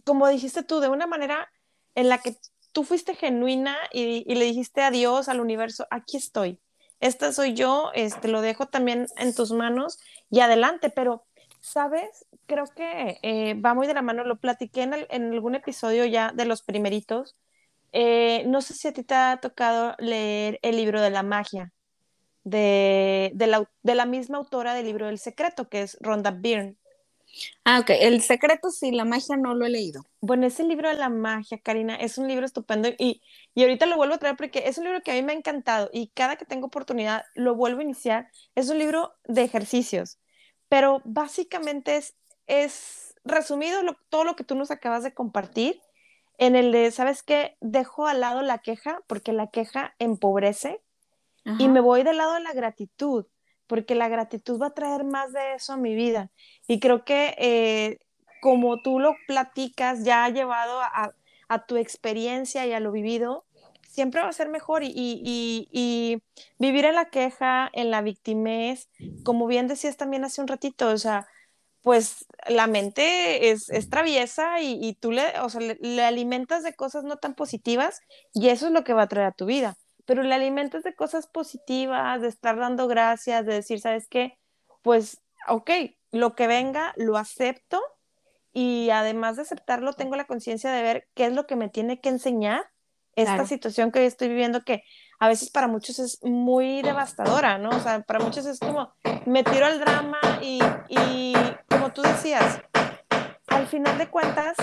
[0.05, 1.51] como dijiste tú, de una manera
[1.95, 2.37] en la que
[2.71, 6.59] tú fuiste genuina y, y le dijiste adiós al universo, aquí estoy,
[7.03, 11.25] esta soy yo, este, lo dejo también en tus manos y adelante, pero,
[11.63, 12.28] ¿sabes?
[12.45, 16.34] Creo que eh, va muy de la mano, lo platiqué en, en, algún episodio ya
[16.34, 17.38] de los primeritos.
[17.93, 21.71] Eh, no sé si a ti te ha tocado leer el libro de la magia
[22.43, 26.76] de, de, la, de la misma autora del libro del secreto, que es Rhonda Byrne.
[27.63, 27.91] Ah, ok.
[27.91, 30.04] El secreto sí, la magia no lo he leído.
[30.19, 33.21] Bueno, ese libro de la magia, Karina, es un libro estupendo y,
[33.56, 35.36] y ahorita lo vuelvo a traer porque es un libro que a mí me ha
[35.36, 38.28] encantado y cada que tengo oportunidad lo vuelvo a iniciar.
[38.54, 40.19] Es un libro de ejercicios,
[40.73, 42.15] pero básicamente es,
[42.47, 43.77] es resumido
[44.09, 45.79] todo lo que tú nos acabas de compartir
[46.39, 47.57] en el de, ¿sabes qué?
[47.62, 50.81] Dejo al lado la queja porque la queja empobrece
[51.59, 53.27] y me voy del lado de la gratitud
[53.67, 56.31] porque la gratitud va a traer más de eso a mi vida.
[56.67, 57.99] Y creo que eh,
[58.41, 61.13] como tú lo platicas, ya ha llevado a,
[61.67, 63.45] tu experiencia y a lo vivido,
[63.93, 64.82] siempre va a ser mejor.
[64.84, 66.21] Y,
[66.60, 68.89] vivir en la queja, en la victimez,
[69.23, 71.27] como bien decías también hace un ratito, o sea,
[71.82, 75.34] pues la mente es, traviesa y, tú le,
[75.82, 78.01] le alimentas de cosas no tan positivas
[78.34, 80.95] y eso es lo que va a traer a tu vida pero le alimentas de
[80.95, 84.38] cosas positivas, de estar dando gracias, de decir, ¿sabes qué?
[84.82, 85.71] Pues, ok,
[86.12, 87.82] lo que venga, lo acepto
[88.51, 92.01] y además de aceptarlo, tengo la conciencia de ver qué es lo que me tiene
[92.01, 92.69] que enseñar
[93.15, 94.84] esta situación que estoy viviendo que
[95.19, 97.69] a veces para muchos es muy devastadora, ¿no?
[97.69, 98.93] O sea, para muchos es como,
[99.26, 101.34] me tiro al drama y, y
[101.69, 102.62] como tú decías,
[103.47, 104.58] al final de cuentas,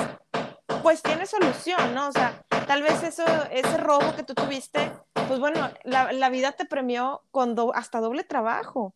[0.82, 2.08] pues tiene solución, ¿no?
[2.08, 4.92] O sea, tal vez eso, ese robo que tú tuviste,
[5.28, 8.94] pues bueno, la, la vida te premió con hasta doble trabajo.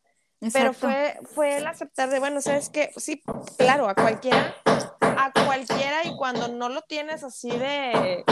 [0.53, 3.23] Pero fue, fue el aceptar de, bueno, sabes que sí,
[3.57, 4.55] claro, a cualquiera,
[5.01, 8.25] a cualquiera y cuando no lo tienes así de,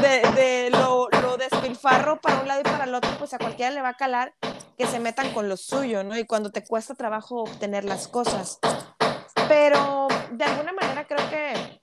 [0.00, 3.82] de, lo, lo, despilfarro para un lado y para el otro, pues a cualquiera le
[3.82, 4.34] va a calar
[4.76, 6.16] que se metan con lo suyo, ¿no?
[6.16, 8.58] Y cuando te cuesta trabajo obtener las cosas.
[9.48, 11.82] Pero de alguna manera creo que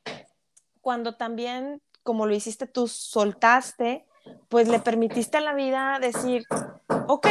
[0.82, 4.06] cuando también, como lo hiciste tú, soltaste,
[4.50, 6.46] pues le permitiste a la vida decir,
[7.08, 7.28] ok,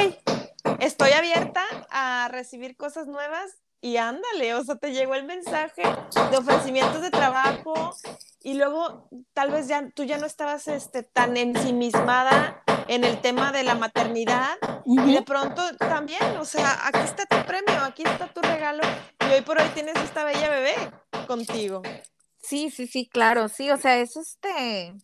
[0.80, 5.82] estoy abierta a recibir cosas nuevas y ándale, o sea, te llegó el mensaje
[6.30, 7.94] de ofrecimientos de trabajo
[8.44, 13.52] y luego tal vez ya tú ya no estabas este, tan ensimismada en el tema
[13.52, 18.28] de la maternidad y de pronto también, o sea, aquí está tu premio, aquí está
[18.28, 18.82] tu regalo
[19.26, 20.74] y hoy por hoy tienes esta bella bebé
[21.26, 21.80] contigo.
[22.36, 24.94] Sí, sí, sí, claro, sí, o sea, es este,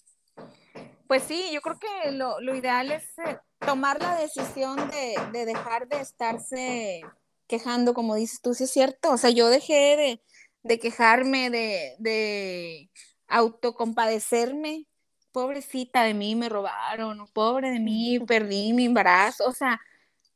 [1.06, 6.00] pues sí, yo creo que lo, ideal es eh, tomar la decisión de, dejar de
[6.00, 7.00] estarse
[7.46, 10.20] quejando, como dices tú, sí es cierto, o sea, yo dejé
[10.62, 12.90] de, quejarme, de, de
[13.30, 14.86] autocompadecerme,
[15.32, 19.80] pobrecita de mí, me robaron, pobre de mí, perdí mi embarazo, o sea,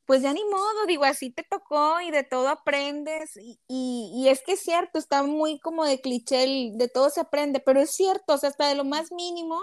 [0.07, 3.37] pues ya ni modo, digo, así te tocó y de todo aprendes.
[3.37, 7.61] Y, y, es que es cierto, está muy como de cliché, de todo se aprende,
[7.61, 9.59] pero es cierto, o sea, hasta de lo más mínimo,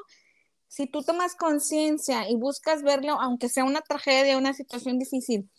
[0.68, 5.50] si tú tomas conciencia y buscas verlo, aunque sea una tragedia, una situación difícil,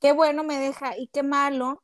[0.00, 1.82] qué bueno me deja y qué malo,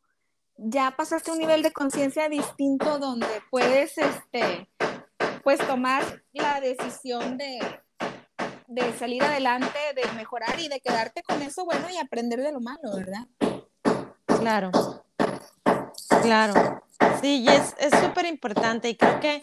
[0.57, 4.69] ya pasaste a un nivel de conciencia distinto donde puedes, este,
[5.49, 6.03] pues tomar
[6.35, 7.59] la decisión de,
[8.67, 12.61] de salir adelante, de mejorar y de quedarte con eso bueno y aprender de lo
[12.61, 13.27] malo, ¿verdad?
[14.27, 14.71] Claro,
[16.21, 16.83] claro.
[17.23, 19.41] Sí, y es súper importante y creo que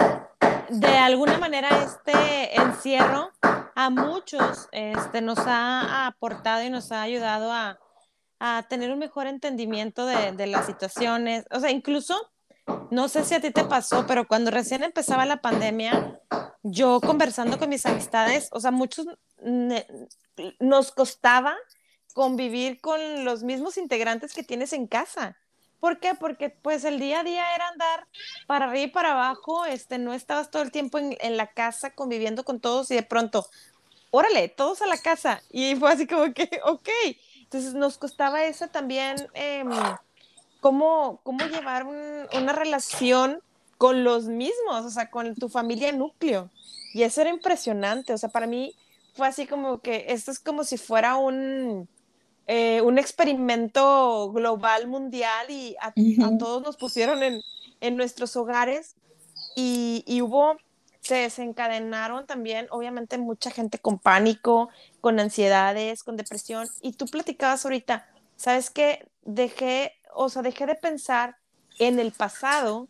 [0.69, 3.31] de alguna manera este encierro
[3.73, 7.79] a muchos este, nos ha aportado y nos ha ayudado a,
[8.39, 11.45] a tener un mejor entendimiento de, de, las situaciones.
[11.49, 12.31] O sea, incluso,
[12.95, 16.21] no sé si a ti te pasó, pero cuando recién empezaba la pandemia,
[16.63, 19.05] yo conversando con mis amistades, o sea, muchos
[20.59, 21.55] nos costaba
[22.13, 25.37] convivir con los mismos integrantes que tienes en casa.
[25.81, 26.15] ¿Por qué?
[26.15, 28.07] Porque pues el día a día era andar
[28.47, 31.91] para arriba y para abajo, este, no estabas todo el tiempo en, en la casa
[31.91, 33.45] conviviendo con todos y de pronto,
[34.09, 35.41] órale, todos a la casa.
[35.51, 36.89] Y fue así como que, ok.
[37.41, 39.63] Entonces nos costaba eso también, eh,
[40.65, 43.39] cómo, cómo llevar una relación
[43.77, 46.49] con los mismos, o sea, con tu familia núcleo.
[46.91, 48.75] Y eso era impresionante, o sea, para mí
[49.13, 51.87] fue así como que esto es como si fuera un,
[52.47, 55.93] eh, un experimento global, mundial, y a,
[56.39, 57.43] todos nos pusieron en,
[57.79, 58.95] en nuestros hogares.
[59.55, 60.57] Y, y, hubo,
[60.99, 67.65] se desencadenaron también, obviamente, mucha gente con pánico, con ansiedades, con depresión, y tú platicabas
[67.65, 69.07] ahorita, ¿sabes qué?
[69.21, 71.37] Dejé, o sea, dejé de pensar
[71.79, 72.87] en el pasado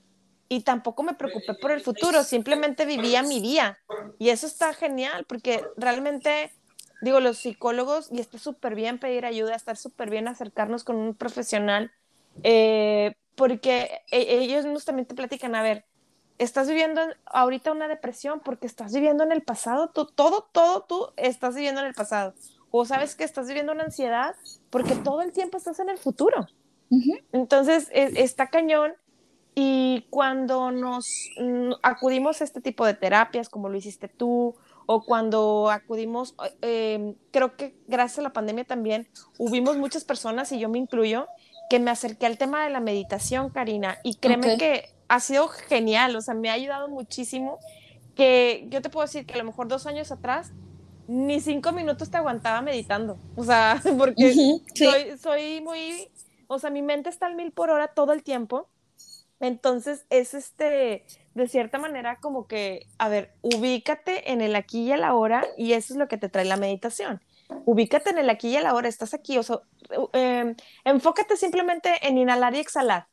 [0.48, 3.80] y tampoco me preocupé por el futuro, simplemente vivía mi día.
[4.20, 6.52] Y eso está genial, porque realmente,
[7.02, 11.16] digo, los psicólogos, y está súper bien pedir ayuda, está súper bien acercarnos con un
[11.16, 11.92] profesional,
[12.44, 15.86] eh, porque e, ellos mismos también te platican, a ver,
[16.38, 21.56] estás viviendo ahorita una depresión porque estás viviendo en el pasado, todo, todo tú estás
[21.56, 22.34] viviendo en el pasado.
[22.72, 24.36] O sabes que estás viviendo una ansiedad
[24.70, 26.48] porque todo el tiempo estás en el futuro.
[27.32, 28.94] Entonces, e, está cañón.
[29.58, 31.08] Y cuando nos
[31.40, 37.16] mm, acudimos a este tipo de terapias, como lo hiciste tú, o cuando acudimos, em,
[37.32, 41.28] creo que gracias a la pandemia también hubimos muchas personas, y yo me incluyo,
[41.70, 46.16] que me acerqué al tema de la meditación, Karina, y créeme que ha sido genial,
[46.16, 47.60] o sea, me ha ayudado muchísimo,
[48.16, 50.52] que yo te puedo decir que a lo mejor dos años atrás
[51.08, 54.32] ni cinco minutos te aguantaba meditando, o sea, porque
[54.74, 56.10] soy, soy muy,
[56.48, 58.70] o sea, mi mente está al mil por hora todo el tiempo,
[59.40, 64.92] entonces es este, de cierta manera como que, a ver, ubícate en el aquí y
[64.92, 67.22] el ahora y eso es lo que te trae la meditación.
[67.66, 69.60] Ubícate en el aquí y el ahora, estás aquí, o sea,
[70.14, 73.08] em, enfócate simplemente en inhalar y exhalar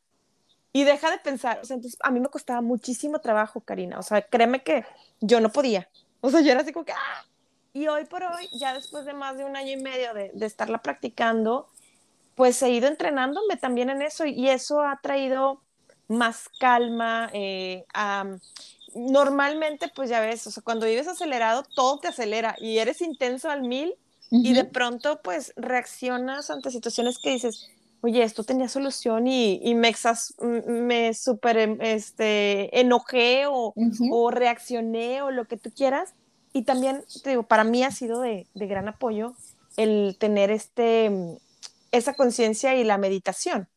[0.71, 4.01] y deja de pensar, o sea, entonces a mí me costaba muchísimo trabajo, Karina, o
[4.01, 4.83] sea, créeme que
[5.21, 5.87] yo no podía,
[6.19, 7.25] o sea, yo era así como que, ¡ah!
[7.73, 10.45] Y hoy por hoy, ya después de más de un año y medio de, de
[10.45, 11.69] estarla practicando,
[12.35, 15.61] pues he ido entrenándome también en eso y eso ha traído
[16.07, 17.29] más calma.
[17.33, 17.85] Eh,
[18.95, 23.49] normalmente, pues ya ves, o sea, cuando vives acelerado, todo te acelera y eres intenso
[23.49, 23.95] al mil
[24.31, 27.69] y de pronto, pues reaccionas ante situaciones que dices,
[28.01, 33.75] oye, esto tenía solución y, y me, exas, me super este, enojé o,
[34.11, 36.15] o, reaccioné o lo que tú quieras.
[36.51, 39.35] Y también, te digo, para mí ha sido de, de gran apoyo
[39.77, 41.11] el tener este,
[41.93, 43.69] esa conciencia y la meditación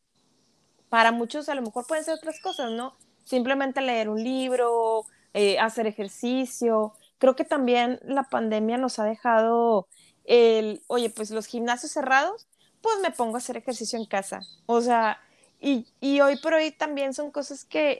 [0.89, 2.95] para muchos a lo mejor pueden ser otras cosas, ¿no?
[3.23, 6.93] Simplemente leer un libro, eh, hacer ejercicio.
[7.17, 9.87] Creo que también la pandemia nos ha dejado
[10.23, 12.47] el, oye, pues los gimnasios cerrados,
[12.81, 14.39] pues me pongo a hacer ejercicio en casa.
[14.65, 15.19] O sea,
[15.59, 17.99] y, y hoy por hoy también son cosas que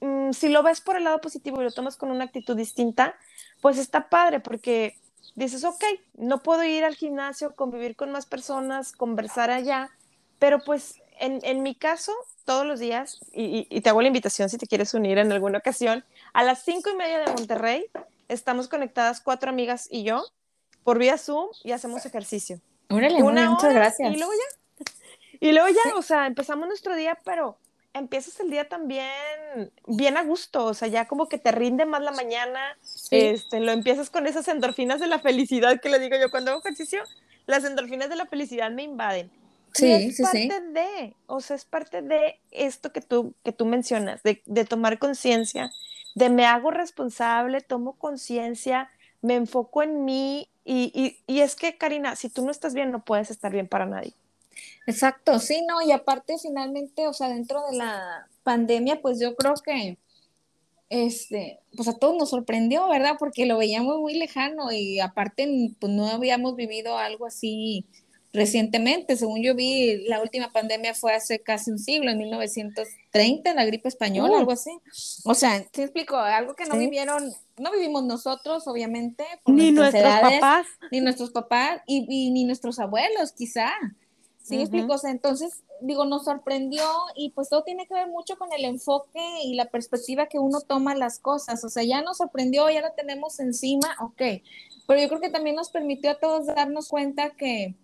[0.00, 2.56] mm, mm, si lo ves por el lado positivo y lo tomas con una actitud
[2.56, 3.14] distinta,
[3.60, 4.96] pues está padre porque
[5.34, 5.82] dices, ok,
[6.14, 9.90] no puedo ir al gimnasio, convivir con más personas, conversar allá,
[10.38, 12.12] pero pues en, mi caso,
[12.44, 16.04] todos los días, y, te hago la invitación si te quieres unir en alguna ocasión,
[16.32, 17.86] a las cinco y media de Monterrey
[18.28, 20.24] estamos conectadas cuatro amigas y yo
[20.82, 22.60] por vía Zoom y hacemos ejercicio.
[22.90, 24.12] Órale, Una muchas gracias.
[24.12, 24.84] Y luego ya,
[25.40, 27.58] y luego ya, o sea, empezamos nuestro día, pero
[27.94, 29.08] empiezas el día también
[29.86, 32.76] bien a gusto, o sea, ya como que te rinde más la mañana,
[33.10, 36.60] este, lo empiezas con esas endorfinas de la felicidad que le digo yo cuando hago
[36.60, 37.02] ejercicio,
[37.46, 39.30] las endorfinas de la felicidad me invaden.
[39.72, 44.22] Sí, es parte de, o sea, es parte de esto que tú, que tú mencionas,
[44.22, 45.72] de, de tomar conciencia,
[46.14, 48.88] de me hago responsable, tomo conciencia,
[49.20, 52.90] me enfoco en mí y, y, y, es que, Karina, si tú no estás bien,
[52.92, 54.14] no puedes estar bien para nadie.
[54.86, 59.54] Exacto, sí, no, y aparte finalmente, o sea, dentro de la pandemia, pues yo creo
[59.64, 59.98] que,
[60.90, 63.16] este, pues a todos nos sorprendió, ¿verdad?
[63.18, 67.86] Porque lo veíamos muy lejano y aparte, pues no habíamos vivido algo así
[68.34, 69.16] recientemente.
[69.16, 73.88] Según yo vi, la última pandemia fue hace casi un siglo, en 1930, la gripe
[73.88, 74.70] española, algo así.
[75.24, 80.66] O sea, te explico, algo que no vivieron, no vivimos nosotros, obviamente, ni nuestros papás,
[80.90, 83.72] ni nuestros papás y, ni nuestros abuelos, quizá.
[84.44, 84.92] ¿Sí me explico?
[84.92, 86.84] O sea, entonces, digo, nos sorprendió
[87.16, 90.60] y pues todo tiene que ver mucho con el enfoque y la perspectiva que uno
[90.60, 91.64] toma las cosas.
[91.64, 94.22] O sea, ya nos sorprendió, ya lo tenemos encima, ok.
[94.86, 97.74] Pero yo creo que también nos permitió a todos darnos cuenta que,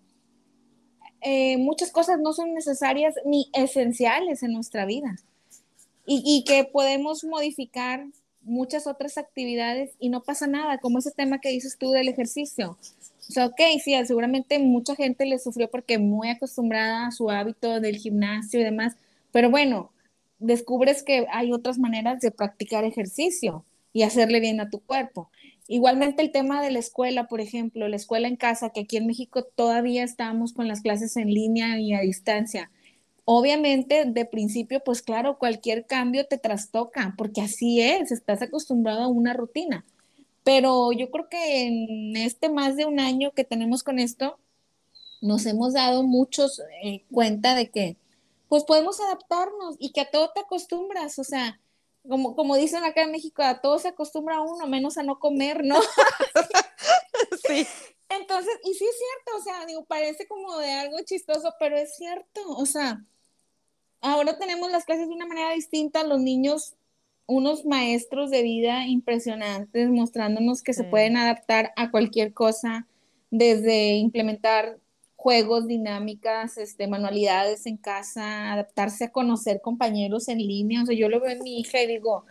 [1.21, 5.15] eh, muchas cosas no son necesarias ni esenciales en nuestra vida
[6.05, 8.05] y, que podemos modificar
[8.41, 12.77] muchas otras actividades y no pasa nada, como ese tema que dices tú del ejercicio.
[13.31, 17.79] O sea, ok, sí, seguramente mucha gente le sufrió porque muy acostumbrada a su hábito
[17.79, 18.97] del gimnasio y demás,
[19.31, 19.93] pero bueno,
[20.37, 25.31] descubres que hay otras maneras de practicar ejercicio y hacerle bien a tu cuerpo.
[25.69, 29.07] Igualmente el tema de la escuela, por ejemplo, la escuela en casa, que aquí en
[29.07, 32.69] México todavía estamos con las clases en línea y a distancia.
[33.23, 39.07] Obviamente, de principio, pues claro, cualquier cambio te trastoca, porque así es, estás acostumbrado a
[39.07, 39.85] una rutina.
[40.43, 44.39] Pero yo creo que en este más de un año que tenemos con esto,
[45.21, 47.97] nos hemos dado muchos eh, cuenta de que,
[48.49, 51.59] pues podemos adaptarnos y que a todo te acostumbras, o sea,
[52.07, 55.63] como, como dicen acá en México, a todo se acostumbra uno, menos a no comer,
[55.63, 55.79] ¿no?
[57.47, 57.67] sí.
[58.09, 61.95] Entonces, y sí es cierto, o sea, digo, parece como de algo chistoso, pero es
[61.95, 63.05] cierto, o sea,
[64.01, 66.73] ahora tenemos las clases de una manera distinta, los niños,
[67.27, 72.87] unos maestros de vida impresionantes, mostrándonos que se pueden adaptar a cualquier cosa,
[73.29, 74.77] desde implementar
[75.15, 80.81] juegos, dinámicas, este, manualidades en casa, adaptarse a conocer compañeros en línea.
[80.81, 82.25] O sea, yo lo veo en mi hija y digo,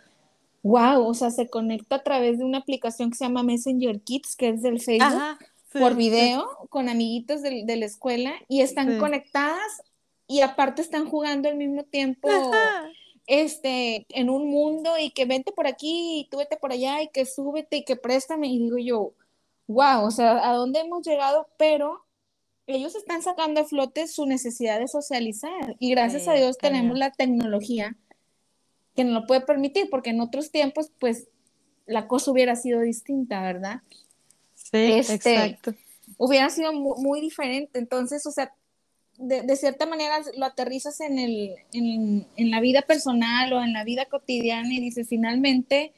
[0.61, 4.35] wow, o sea, se conecta a través de una aplicación que se llama Messenger Kids,
[4.35, 5.37] que es del Facebook,
[5.71, 9.81] por video, con amiguitos de, la escuela, y están conectadas
[10.27, 12.29] y aparte están jugando al mismo tiempo.
[13.27, 17.09] Este, en un mundo y que vente por aquí y tú vete por allá y
[17.09, 19.13] que súbete y que préstame y digo yo,
[19.67, 21.47] wow, o sea, ¿a dónde hemos llegado?
[21.57, 22.03] Pero
[22.67, 27.11] ellos están sacando a flote su necesidad de socializar y gracias a Dios tenemos la
[27.11, 27.95] tecnología
[28.95, 31.27] que nos lo puede permitir, porque en otros tiempos, pues,
[31.85, 33.81] la cosa hubiera sido distinta, ¿verdad?
[34.55, 35.73] Sí, este, exacto.
[36.17, 37.79] Hubiera sido muy, diferente.
[37.79, 38.53] Entonces, o sea,
[39.21, 43.83] de, cierta manera lo aterrizas en, el, en, en, la vida personal o en la
[43.83, 45.93] vida cotidiana y dices, finalmente,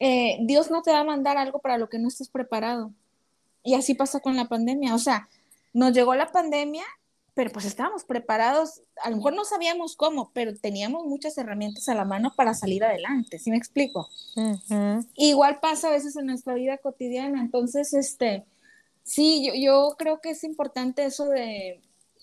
[0.00, 2.92] eh, Dios no te va a mandar algo para lo que no estés preparado.
[3.64, 4.94] Y así pasa con la pandemia.
[4.94, 5.28] O sea,
[5.72, 6.84] nos llegó la pandemia,
[7.34, 8.82] pero pues estábamos preparados.
[9.02, 12.84] A lo mejor no sabíamos cómo, pero teníamos muchas herramientas a la mano para salir
[12.84, 13.38] adelante.
[13.38, 14.08] ¿Sí me explico?
[15.14, 17.40] Igual pasa a veces en nuestra vida cotidiana.
[17.40, 18.44] Entonces, este,
[19.08, 21.80] sí, yo, yo creo que es importante eso de,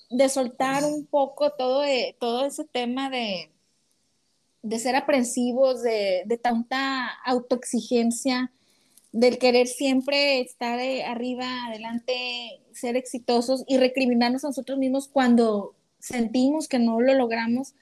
[0.09, 1.83] de soltar un poco todo,
[2.19, 3.51] todo ese tema de,
[4.61, 8.51] de ser aprensivos, de, de tanta autoexigencia
[9.11, 15.73] del querer siempre estar eh, arriba, adelante, ser exitosos y recriminarnos a nosotros mismos cuando
[15.99, 17.73] sentimos que no lo logramos,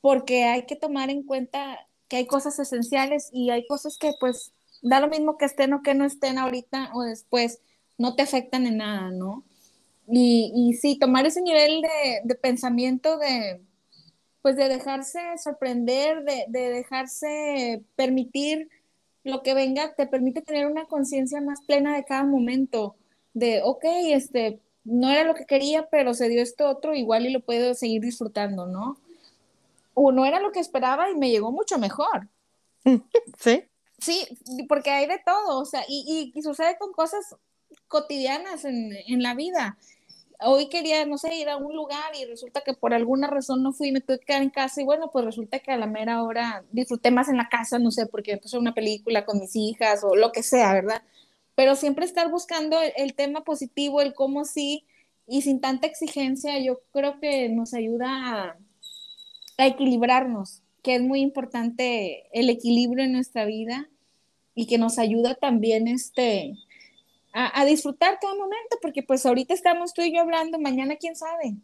[0.00, 4.52] porque hay que tomar en cuenta que hay cosas esenciales y hay cosas que pues
[4.82, 7.60] da lo mismo que estén o que no estén ahorita o después,
[7.98, 9.44] no te afectan en nada, ¿no?
[10.08, 13.60] Y, y sí, tomar ese nivel de, de pensamiento de,
[14.42, 18.68] pues de dejarse sorprender, de, de dejarse permitir
[19.24, 22.94] lo que venga te permite tener una conciencia más plena de cada momento,
[23.34, 27.32] de, ok, este, no era lo que quería, pero se dio esto otro, igual y
[27.32, 28.96] lo puedo seguir disfrutando, ¿no?
[29.94, 32.28] O no era lo que esperaba y me llegó mucho mejor.
[33.38, 33.64] Sí.
[33.98, 34.26] Sí,
[34.68, 37.34] porque hay de todo, o sea, y, y, sucede con cosas
[37.88, 39.78] cotidianas en, en la vida
[40.40, 43.72] hoy quería, no sé, ir a un lugar y resulta que por alguna razón no
[43.72, 46.22] fui me tuve que quedar en casa y bueno, pues resulta que a la mera
[46.22, 50.04] hora disfruté más en la casa, no sé, porque puse una película con mis hijas
[50.04, 51.02] o lo que sea, ¿verdad?
[51.54, 54.84] Pero siempre estar buscando el, tema positivo, el cómo sí,
[55.26, 58.56] y sin tanta exigencia, yo creo que nos ayuda a,
[59.58, 63.88] a equilibrarnos, que es muy importante el equilibrio en nuestra vida
[64.54, 66.54] y que nos ayuda también este
[67.38, 71.54] a, disfrutar cada momento, porque pues ahorita estamos tú y yo hablando, mañana quién sabe.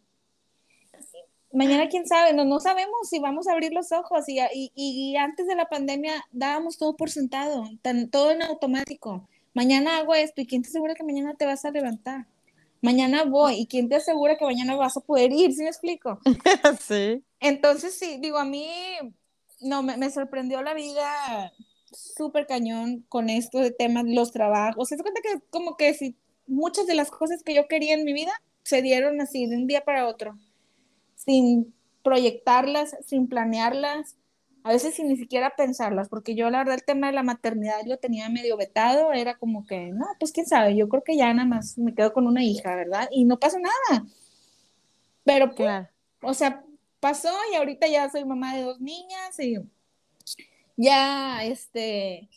[1.50, 4.38] Mañana quién sabe, no, no sabemos si vamos a abrir los ojos y,
[4.74, 9.26] y, antes de la pandemia dábamos todo por sentado, tan, todo en automático.
[9.54, 12.26] Mañana hago esto y quién te asegura que mañana te vas a levantar.
[12.82, 16.18] Mañana voy y quién te asegura que mañana vas a poder ir, ¿sí me explico?
[16.80, 17.22] sí.
[17.40, 18.70] Entonces sí, digo, a mí
[19.60, 21.52] no, me, me sorprendió la vida
[21.92, 24.88] súper cañón con esto de temas, los trabajos.
[24.88, 26.16] Se cuenta que como que si
[26.46, 28.32] muchas de las cosas que yo quería en mi vida
[28.62, 30.38] se dieron así de un día para otro,
[31.14, 34.16] sin proyectarlas, sin planearlas,
[34.64, 37.80] a veces sin ni siquiera pensarlas, porque yo la verdad el tema de la maternidad
[37.86, 41.32] lo tenía medio vetado, era como que, no, pues quién sabe, yo creo que ya
[41.34, 43.08] nada más me quedo con una hija, ¿verdad?
[43.10, 44.06] Y no pasa nada.
[45.24, 45.88] Pero, pues, claro.
[46.22, 46.64] o sea,
[47.00, 49.56] pasó y ahorita ya soy mamá de dos niñas y
[50.82, 52.28] ya este,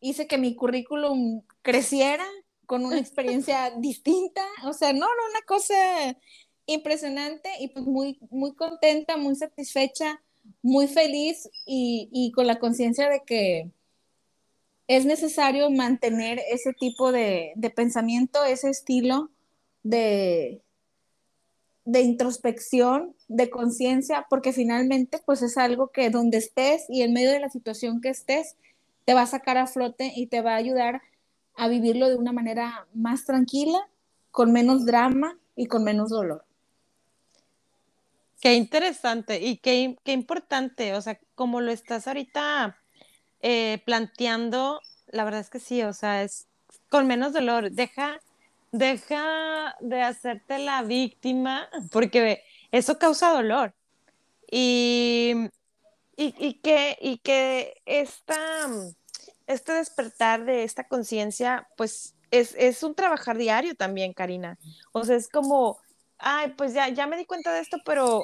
[0.00, 2.24] hice que mi currículum creciera
[2.66, 5.74] con una experiencia distinta, o sea, no, no, una cosa
[6.66, 10.22] impresionante y pues muy, muy contenta, muy satisfecha,
[10.62, 13.70] muy feliz y, y con la conciencia de que
[14.86, 19.30] es necesario mantener ese tipo de, de pensamiento, ese estilo
[19.82, 20.62] de,
[21.88, 27.32] de introspección, de conciencia, porque finalmente pues es algo que donde estés y en medio
[27.32, 28.56] de la situación que estés,
[29.06, 31.00] te va a sacar a flote y te va a ayudar
[31.56, 33.78] a vivirlo de una manera más tranquila,
[34.30, 36.44] con menos drama y con menos dolor.
[38.42, 42.76] Qué interesante y qué, qué importante, o sea, como lo estás ahorita
[43.40, 46.48] eh, planteando, la verdad es que sí, o sea, es
[46.90, 48.20] con menos dolor, deja
[48.72, 52.42] deja de hacerte la víctima, porque
[52.72, 53.74] eso causa dolor.
[54.50, 55.34] Y,
[56.16, 58.68] y, que, y que esta,
[59.46, 64.58] este despertar de esta conciencia, pues es, es, un trabajar diario también, Karina.
[64.92, 65.78] O sea, es como
[66.18, 68.22] ay, pues ya, ya me di cuenta de esto, pero,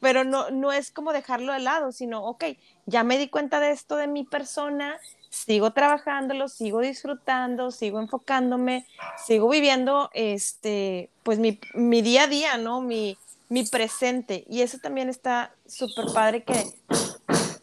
[0.00, 2.44] pero no, no es como dejarlo de lado, sino, ok,
[2.86, 4.98] ya me di cuenta de esto de mi persona,
[5.32, 8.86] sigo trabajándolo, sigo disfrutando, sigo enfocándome,
[9.26, 12.82] sigo viviendo, este, pues mi, mi día a día, ¿no?
[12.82, 13.16] Mi,
[13.48, 14.44] mi presente.
[14.48, 16.66] Y eso también está súper padre que,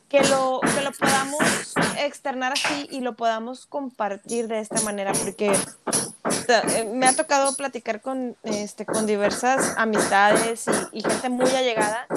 [0.10, 5.52] que, lo, que lo podamos externar así y lo podamos compartir de esta manera, porque
[6.48, 12.08] eh, me ha tocado platicar con, este, con diversas amistades y, gente muy allegada,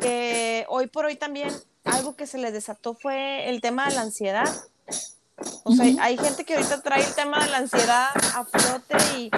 [0.00, 1.50] que hoy por hoy también
[1.84, 4.48] algo que se les desató fue el tema de la ansiedad.
[5.64, 9.30] O sea, hay gente que ahorita trae el tema de la ansiedad a flote y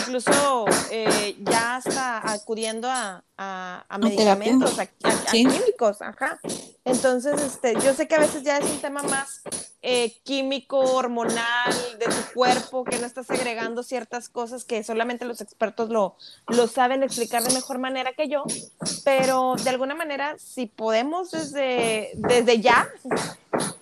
[0.00, 4.86] incluso eh, ya está acudiendo a, a, medicamentos, a,
[5.30, 6.38] químicos, ajá.
[6.84, 9.42] Entonces, este, yo sé que a veces ya es un tema más
[9.82, 15.40] eh, químico, hormonal, de tu cuerpo, que no estás agregando ciertas cosas que solamente los
[15.40, 16.16] expertos lo,
[16.48, 18.44] lo saben explicar de mejor manera que yo,
[19.04, 22.88] pero de alguna manera, si podemos desde, desde ya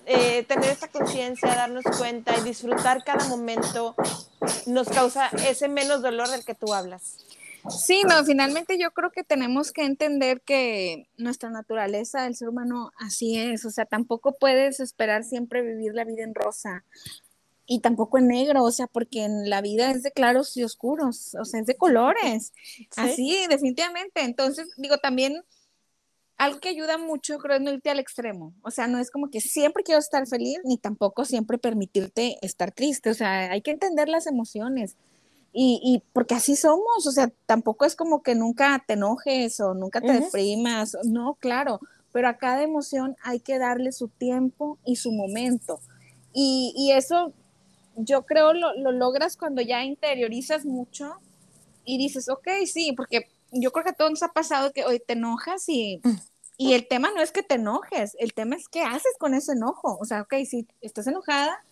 [0.06, 3.94] eh, tener esta conciencia, darnos cuenta y disfrutar cada momento,
[4.66, 7.18] nos causa ese menos dolor del que tú hablas.
[7.68, 12.92] Sí, no, finalmente yo creo que tenemos que entender que nuestra naturaleza del ser humano
[12.98, 16.84] así es, o sea, tampoco puedes esperar siempre vivir la vida en rosa
[17.66, 21.34] y tampoco en negro, o sea, porque en la vida es de claros y oscuros,
[21.34, 22.52] o sea, es de colores,
[22.96, 24.22] así, definitivamente.
[24.22, 25.44] Entonces, digo, también
[26.38, 28.54] algo que ayuda mucho, creo, es no irte al extremo.
[28.62, 32.72] O sea, no es como que siempre quiero estar feliz, ni tampoco siempre permitirte estar
[32.72, 33.10] triste.
[33.10, 34.96] O sea, hay que entender las emociones.
[35.52, 39.74] Y, y porque así somos, o sea, tampoco es como que nunca te enojes o
[39.74, 40.96] nunca te deprimas.
[41.04, 41.80] No, claro,
[42.12, 45.80] pero a cada emoción hay que darle su tiempo y su momento.
[46.32, 47.32] Y, y eso
[47.96, 51.16] yo creo lo, lo logras cuando ya interiorizas mucho
[51.84, 55.00] y dices, ok, sí, porque yo creo que a todos nos ha pasado que hoy
[55.04, 56.16] te enojas y, mm.
[56.58, 59.52] y el tema no es que te enojes, el tema es qué haces con ese
[59.52, 59.98] enojo.
[60.00, 61.64] O sea, ok, si estás enojada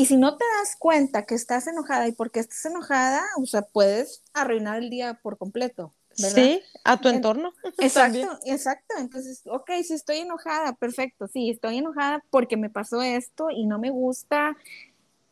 [0.00, 3.60] y si no te das cuenta que estás enojada y porque estás enojada, o sea,
[3.60, 5.92] puedes arruinar el día por completo.
[6.16, 6.42] ¿verdad?
[6.42, 7.52] Sí, a tu entorno.
[7.78, 8.94] Exacto, exacto.
[8.98, 11.28] Entonces, ok, si estoy enojada, perfecto.
[11.28, 14.56] Sí, estoy enojada porque me pasó esto y no me gusta.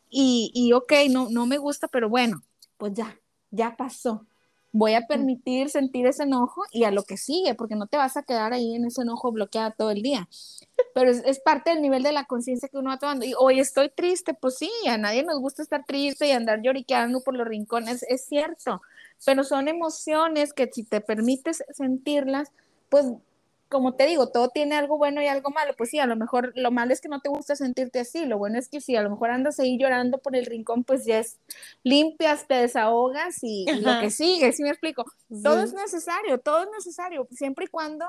[0.07, 2.43] Y, y ok, no, no me gusta, pero bueno,
[2.77, 4.27] pues ya, ya pasó
[4.71, 8.17] voy a permitir sentir ese enojo y a lo que sigue, porque no te vas
[8.17, 10.29] a quedar ahí en ese enojo bloqueado todo el día.
[10.93, 13.25] Pero es, parte del nivel de la conciencia que uno va tomando.
[13.25, 17.21] Y hoy estoy triste, pues sí, a nadie nos gusta estar triste y andar lloriqueando
[17.21, 18.81] por los rincones, es cierto,
[19.25, 22.51] pero son emociones que si te permites sentirlas,
[22.89, 23.05] pues
[23.69, 25.73] como te digo, todo tiene algo bueno y algo malo.
[25.77, 28.25] Pues sí, a lo mejor lo malo es que no te gusta sentirte así.
[28.25, 31.05] Lo bueno es que si a lo mejor andas ahí llorando por el rincón, pues
[31.05, 31.37] ya es
[31.83, 35.05] limpias, te desahogas y, lo que sigue, ¿sí me explico?
[35.43, 38.05] Todo es necesario, todo es necesario, siempre y cuando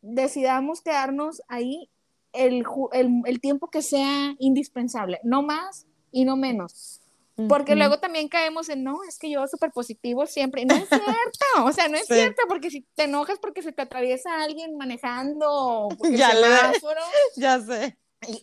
[0.00, 1.90] decidamos quedarnos ahí
[2.32, 7.00] el, el tiempo que sea indispensable, no más y no menos.
[7.48, 10.64] Porque luego también caemos en, no, es que yo súper positivo siempre.
[10.64, 13.82] No es cierto, o sea, no es cierto, porque si te enojas porque se te
[13.82, 16.32] atraviesa alguien manejando, ya,
[17.36, 17.98] ya sé.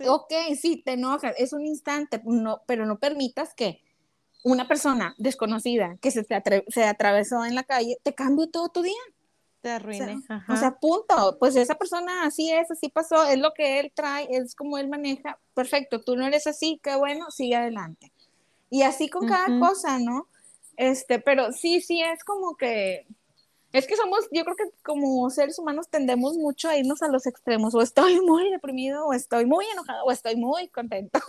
[0.08, 3.82] Ok, sí, te enojas, es un instante, no, pero no permitas que
[4.44, 8.84] una persona desconocida que se, te se atravesó en la calle te cambie todo tu
[8.84, 9.02] día.
[9.62, 10.22] Te arruine.
[10.50, 11.38] O sea, punto.
[11.40, 14.90] Pues esa persona así es, así pasó, es lo que él trae, es como él
[14.90, 15.40] maneja.
[15.54, 18.12] Perfecto, tú no eres así, qué bueno, sigue adelante.
[18.74, 20.28] Y así con cada cosa, ¿no?
[20.78, 23.06] Este, pero sí, sí, es como que,
[23.72, 27.28] es que somos, yo creo que como seres humanos tendemos mucho a irnos a los
[27.28, 31.20] extremos, o estoy muy deprimido, o estoy muy enojado, o estoy muy contento.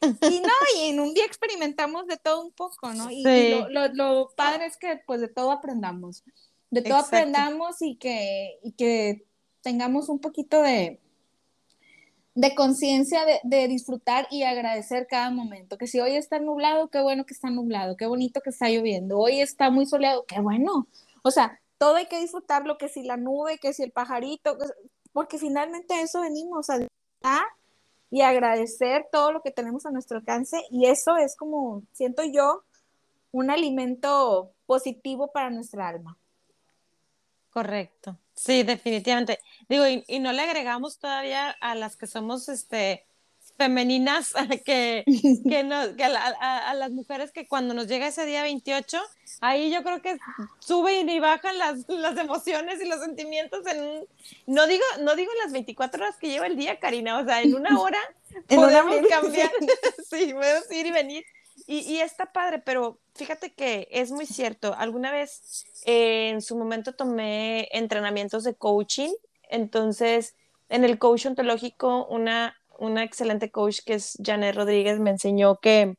[0.00, 3.10] y no, y en un día experimentamos de todo un poco, ¿no?
[3.10, 3.22] Y,
[3.68, 6.24] lo, lo, padre es que pues de todo aprendamos,
[6.70, 9.26] de todo aprendamos y que, y que
[9.60, 11.02] tengamos un poquito de,
[12.34, 15.78] de conciencia de, disfrutar y agradecer cada momento.
[15.78, 19.18] Que si hoy está nublado, qué bueno que está nublado, qué bonito que está lloviendo.
[19.18, 20.88] Hoy está muy soleado, qué bueno.
[21.22, 24.58] O sea, todo hay que disfrutarlo, que si la nube, que si el pajarito,
[25.12, 26.80] porque finalmente eso venimos a
[28.10, 32.62] y agradecer todo lo que tenemos a nuestro alcance y eso es como, siento yo,
[33.32, 36.16] un alimento positivo para nuestra alma.
[37.50, 38.16] Correcto.
[38.34, 39.40] Sí, definitivamente.
[39.68, 43.04] Digo, y, no le agregamos todavía a las que somos este
[43.56, 44.32] femeninas
[44.64, 45.04] que,
[45.48, 49.00] que, no, que a, las mujeres que cuando nos llega ese día 28,
[49.40, 50.18] ahí yo creo que
[50.58, 54.06] suben y bajan las, las emociones y los sentimientos en
[54.46, 57.42] no digo, no digo en las 24 horas que lleva el día, Karina, o sea,
[57.42, 58.00] en una hora
[58.48, 59.50] podemos cambiar,
[60.10, 61.24] sí, podemos ir y venir.
[61.66, 64.74] Y, y, está padre, pero fíjate que es muy cierto.
[64.76, 69.10] Alguna vez eh, en su momento tomé entrenamientos de coaching,
[69.50, 70.34] entonces
[70.68, 75.96] en el coach ontológico una, una excelente coach que es Janet Rodríguez me enseñó que,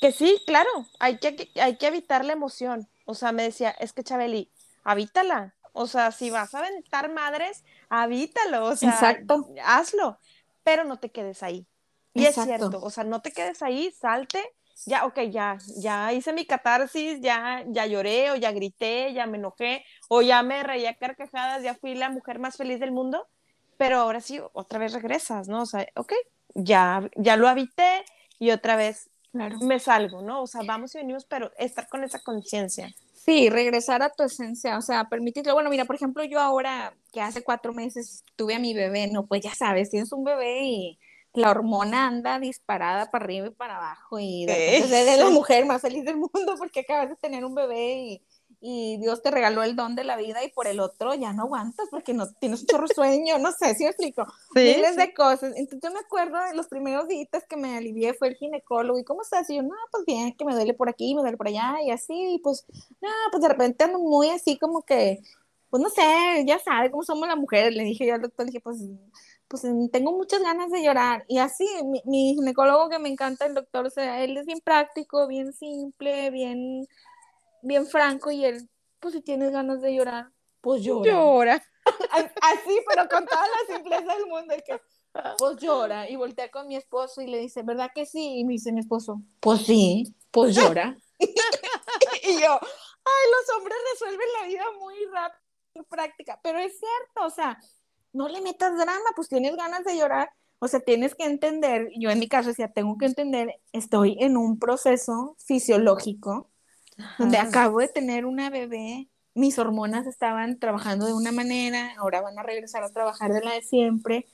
[0.00, 2.88] que sí, claro, hay que, hay que evitar la emoción.
[3.04, 4.50] O sea, me decía, es que Chabeli,
[4.84, 5.54] habítala.
[5.72, 8.66] O sea, si vas a aventar madres, habítalo.
[8.66, 9.48] O sea, Exacto.
[9.64, 10.18] hazlo,
[10.62, 11.66] pero no te quedes ahí.
[12.12, 14.42] Y es cierto, o sea, no te quedes ahí, salte,
[14.86, 19.38] ya, ok, ya, ya hice mi catarsis, ya, ya lloré, o ya grité, ya me
[19.38, 23.26] enojé, o ya me reía carcajadas, ya fui la mujer más feliz del mundo,
[23.76, 25.62] pero ahora sí, otra vez regresas, ¿no?
[25.62, 26.12] O sea, ok,
[26.54, 28.04] ya, ya lo habité
[28.38, 30.42] y otra vez me salgo, ¿no?
[30.42, 32.92] O sea, vamos y venimos, pero estar con esa conciencia.
[33.14, 35.52] Sí, regresar a tu esencia, o sea, permitirlo.
[35.52, 39.26] Bueno, mira, por ejemplo, yo ahora que hace cuatro meses tuve a mi bebé, no,
[39.26, 40.98] pues ya sabes, tienes un bebé y
[41.32, 45.80] la hormona anda disparada para arriba y para abajo y de eres la mujer más
[45.80, 48.22] feliz del mundo porque acabas de tener un bebé y,
[48.60, 51.44] y, Dios te regaló el don de la vida y por el otro ya no
[51.44, 55.52] aguantas porque no tienes un chorro sueño, no sé si me explico, miles de cosas.
[55.56, 59.04] Entonces yo me acuerdo de los primeros días que me alivié fue el ginecólogo y
[59.04, 59.48] ¿cómo estás?
[59.50, 61.92] Y yo, no, pues bien, que me duele por aquí, me duele por allá y
[61.92, 62.66] así, y pues,
[63.00, 65.20] no, pues de repente ando muy así como que,
[65.70, 68.50] pues no sé, ya sabe cómo somos las mujeres, le dije yo al doctor, le
[68.50, 68.78] dije, pues
[69.50, 71.24] pues tengo muchas ganas de llorar.
[71.26, 71.66] Y así,
[72.04, 76.30] mi, ginecólogo que me encanta, el doctor, o sea, él es bien práctico, bien simple,
[76.30, 76.86] bien,
[77.60, 78.70] bien franco, y él,
[79.00, 80.30] pues si tienes ganas de llorar,
[80.60, 81.10] pues llora.
[81.10, 81.64] Llora.
[82.42, 84.80] así, pero con toda la simpleza del mundo, el que,
[85.36, 86.08] pues llora.
[86.08, 88.38] Y voltea con mi esposo y le dice, ¿verdad que sí?
[88.38, 90.96] Y me dice mi esposo, pues sí, pues llora.
[91.18, 95.42] y yo, ay, los hombres resuelven la vida muy rápido,
[95.74, 97.58] muy práctica, pero es cierto, o sea,
[98.12, 100.30] no le metas drama, pues tienes ganas de llorar.
[100.58, 104.36] O sea, tienes que entender, yo en mi caso decía, tengo que entender, estoy en
[104.36, 106.50] un proceso fisiológico
[107.18, 112.38] donde acabo de tener una bebé, mis hormonas estaban trabajando de una manera, ahora van
[112.38, 114.26] a regresar a trabajar de la de siempre.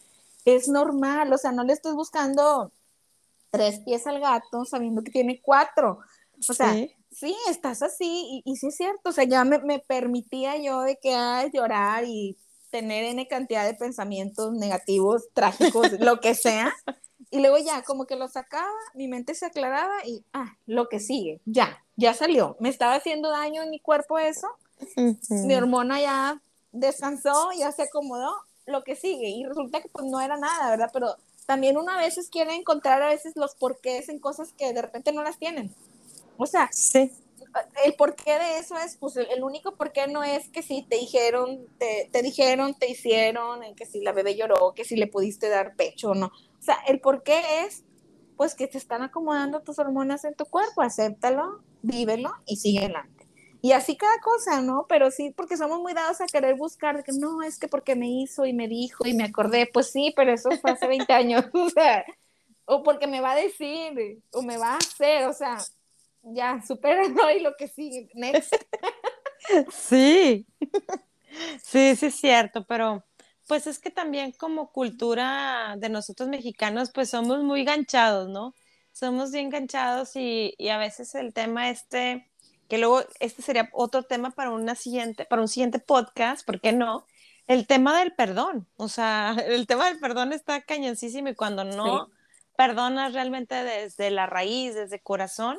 [0.45, 2.73] Es normal, o sea, no le estoy buscando
[3.51, 6.01] tres pies al gato sabiendo que tiene cuatro.
[6.49, 6.73] O sea,
[7.11, 10.99] sí, estás así y, sí es cierto, o sea, ya me, me permitía yo de
[11.01, 12.37] que ay, llorar y
[12.71, 16.75] tener N cantidad de pensamientos negativos, trágicos, lo que sea.
[17.31, 21.01] Y luego ya, como que lo sacaba, mi mente se aclaraba y, ah, lo que
[21.01, 22.57] sigue, ya, ya salió.
[22.61, 24.47] Me estaba haciendo daño en mi cuerpo eso.
[25.29, 26.41] Mi hormona ya
[26.73, 28.33] descansó, ya se acomodó,
[28.67, 29.29] lo que sigue.
[29.29, 30.91] Y resulta que pues no era nada, ¿verdad?
[30.93, 34.83] Pero también uno a veces quiere encontrar a veces los porqués en cosas que de
[34.83, 35.75] repente no las tienen.
[36.37, 37.11] O sea, sí
[37.85, 41.67] el porqué de eso es, pues el, único porqué no es que si te dijeron,
[41.79, 45.77] te, te dijeron, te hicieron, que si la bebé lloró, que si le pudiste dar
[45.77, 46.27] pecho o no.
[46.27, 47.85] O sea, el porqué es,
[48.37, 53.17] pues que te están acomodando tus hormonas en tu cuerpo, acéptalo, vívelo y sigue adelante.
[53.63, 54.87] Y así cada cosa, ¿no?
[54.89, 58.09] Pero sí, porque somos muy dados a querer buscar, que no, es que porque me
[58.09, 61.45] hizo y me dijo y me acordé, pues sí, pero eso fue hace 20 años,
[61.53, 62.05] o sea,
[62.67, 65.59] o porque me va a decir, o me va a hacer, o sea,
[66.27, 68.53] ya, supéralo y lo que sigue, next.
[69.71, 70.47] sí,
[71.63, 73.05] sí, sí es cierto, pero
[73.47, 78.55] pues es que también como cultura de nosotros mexicanos, pues somos muy ganchados, ¿no?
[78.93, 82.29] Somos bien ganchados y, y a veces el tema este,
[82.69, 86.73] que luego este sería otro tema para una siguiente, para un siguiente podcast, ¿por qué
[86.73, 87.07] no?
[87.47, 92.11] El tema del perdón, o sea, el tema del perdón está cañoncísimo y cuando no
[92.57, 95.59] perdonas realmente desde la raíz, desde corazón,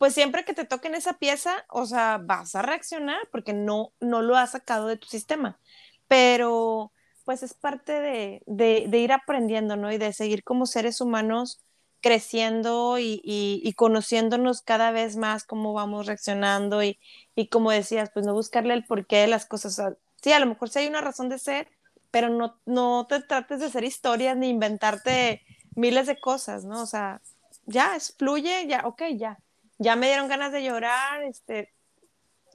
[0.00, 4.22] pues siempre que te toquen esa pieza, o sea, vas a reaccionar porque no, no
[4.22, 5.60] lo has sacado de tu sistema.
[6.08, 6.90] Pero
[7.26, 9.92] pues es parte de, de, ir aprendiendo, ¿no?
[9.92, 11.60] Y de seguir como seres humanos
[12.00, 16.98] creciendo y, y, conociéndonos cada vez más cómo vamos reaccionando y,
[17.36, 19.82] y, como decías, pues no buscarle el porqué de las cosas.
[20.22, 21.68] sí, a lo mejor sí hay una razón de ser,
[22.10, 25.42] pero no, no te trates de hacer historias ni inventarte
[25.74, 26.80] miles de cosas, ¿no?
[26.80, 27.20] O sea,
[27.66, 29.38] ya, es, fluye, ya, ok, ya
[29.80, 31.72] ya me dieron ganas de llorar, este,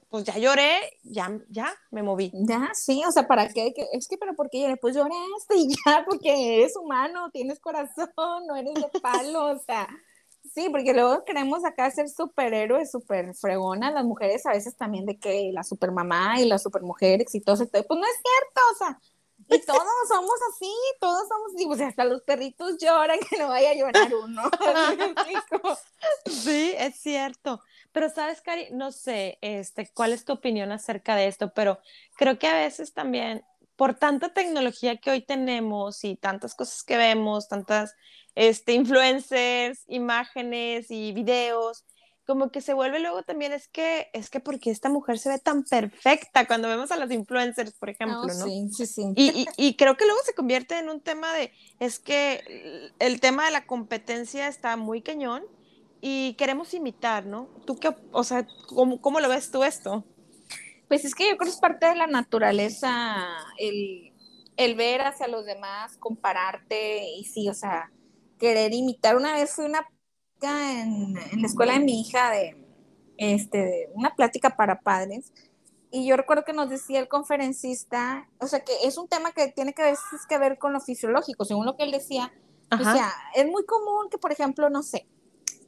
[0.08, 2.30] pues ya lloré, ya, ya me moví.
[2.32, 3.74] Ya, sí, o sea, ¿para qué?
[3.92, 4.76] Es que, pero ¿por qué lloré?
[4.76, 9.88] Pues lloraste y ya, porque eres humano, tienes corazón, no eres de palo, o sea,
[10.54, 15.18] sí, porque luego queremos acá ser superhéroes, super fregona, las mujeres a veces también de
[15.18, 19.00] que la supermamá y la supermujer exitosa, pues no es cierto, o sea,
[19.48, 23.70] y todos somos así, todos somos así, pues hasta los perritos lloran que no vaya
[23.70, 24.42] a llorar uno.
[26.26, 27.62] sí, es cierto.
[27.92, 31.78] Pero sabes, Cari, no sé, este, cuál es tu opinión acerca de esto, pero
[32.16, 33.44] creo que a veces también,
[33.76, 37.94] por tanta tecnología que hoy tenemos y tantas cosas que vemos, tantas
[38.34, 41.84] este, influencers, imágenes y videos,
[42.26, 45.38] como que se vuelve luego también es que, es que porque esta mujer se ve
[45.38, 48.44] tan perfecta cuando vemos a las influencers, por ejemplo, ¿no?
[48.46, 49.02] Sí, sí, sí.
[49.14, 53.46] Y, y, creo que luego se convierte en un tema de, es que el tema
[53.46, 55.44] de la competencia está muy cañón
[56.00, 57.48] y queremos imitar, ¿no?
[57.64, 60.04] ¿Tú qué, o sea, cómo, cómo lo ves tú esto?
[60.88, 63.16] Pues es que yo creo que es parte de la naturaleza
[63.58, 64.12] el,
[64.56, 67.92] el ver hacia los demás, compararte y sí, o sea,
[68.38, 69.16] querer imitar.
[69.16, 69.86] Una vez fui una
[70.46, 72.56] en, en la escuela de mi hija de,
[73.16, 75.32] este, una plática para padres
[75.90, 79.48] y yo recuerdo que nos decía el conferencista, o sea, que es un tema que
[79.48, 82.32] tiene que, veces que ver con lo fisiológico, según lo que él decía.
[82.70, 85.06] O sea, es muy común que, por ejemplo, no sé,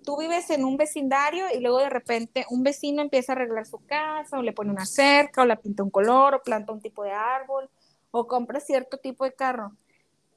[0.04, 3.78] tú vives en un vecindario y luego de repente un vecino empieza a arreglar su
[3.86, 7.04] casa o le pone una cerca o la pinta un color o planta un tipo
[7.04, 7.70] de árbol
[8.10, 9.72] o compra cierto tipo de carro.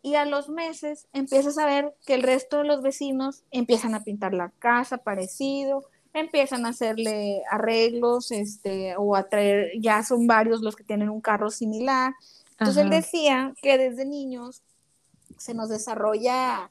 [0.01, 4.03] Y a los meses empiezas a ver que el resto de los vecinos empiezan a
[4.03, 10.61] pintar la casa parecido, empiezan a hacerle arreglos, este, o a traer, ya son varios
[10.61, 12.13] los que tienen un carro similar.
[12.51, 14.61] Entonces él decía que desde niños
[15.37, 16.69] se nos desarrolla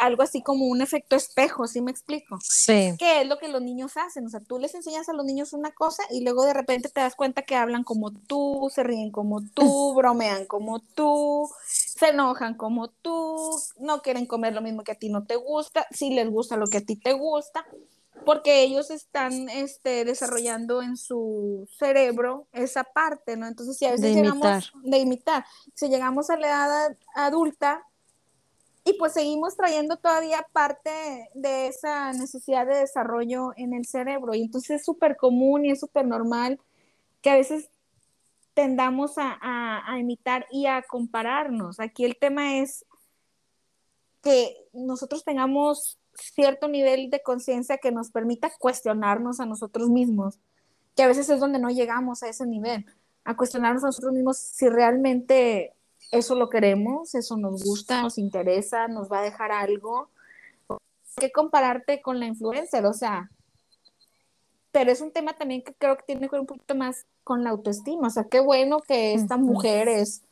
[0.00, 2.38] algo así como un efecto espejo, ¿sí me explico?
[2.42, 2.94] Sí.
[2.98, 4.26] ¿Qué es lo que los niños hacen?
[4.26, 7.00] O sea, tú les enseñas a los niños una cosa y luego de repente te
[7.00, 12.54] das cuenta que hablan como tú, se ríen como tú, bromean como tú, se enojan
[12.54, 16.28] como tú, no quieren comer lo mismo que a ti no te gusta, si les
[16.30, 17.66] gusta lo que a ti te gusta,
[18.24, 23.46] porque ellos están este, desarrollando en su cerebro esa parte, ¿no?
[23.46, 24.90] Entonces, si a veces de llegamos imitar.
[24.90, 27.86] de imitar, si llegamos a la edad adulta,
[28.90, 34.34] y pues seguimos trayendo todavía parte de esa necesidad de desarrollo en el cerebro.
[34.34, 36.60] Y entonces es súper común y es súper normal
[37.22, 37.70] que a veces
[38.54, 41.78] tendamos a, imitar y a compararnos.
[41.78, 42.84] Aquí el tema es
[44.22, 50.38] que nosotros tengamos cierto nivel de conciencia que nos permita cuestionarnos a nosotros mismos,
[50.96, 52.84] que a veces es donde no llegamos a ese nivel,
[53.24, 55.74] a cuestionarnos a nosotros mismos si realmente
[56.10, 60.08] eso lo queremos, eso nos gusta, nos interesa, nos va a dejar algo.
[61.16, 62.86] que compararte con la influencer?
[62.86, 63.30] O sea,
[64.72, 67.44] pero es un tema también que creo que tiene que ver un poquito más con
[67.44, 68.06] la autoestima.
[68.06, 70.22] O sea, qué bueno que esta mujer es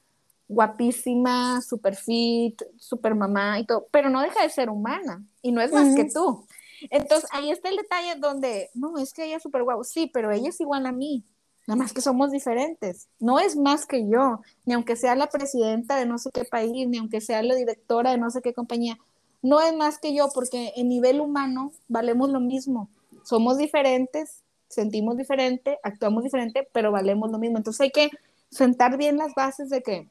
[0.49, 5.61] guapísima, super fit, super mamá y todo, pero no deja de ser humana y no
[5.61, 5.97] es más uh -huh.
[5.97, 6.47] que tú.
[6.91, 10.31] Entonces, ahí está el detalle donde, no, es que ella es súper guapo, sí, pero
[10.31, 11.25] ella es igual a mí.
[11.69, 13.09] Nada más que somos diferentes.
[13.21, 16.89] No es más que yo, ni aunque sea la presidenta de no sé qué país,
[16.89, 18.99] ni aunque sea la directora de no sé qué compañía.
[19.43, 22.89] No es más que yo, porque en nivel humano valemos lo mismo.
[23.23, 27.59] Somos diferentes, sentimos diferente, actuamos diferente, pero valemos lo mismo.
[27.59, 28.11] Entonces hay que
[28.49, 30.09] sentar bien las bases de que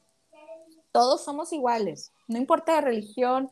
[0.92, 2.12] todos somos iguales.
[2.28, 3.50] No importa la religión,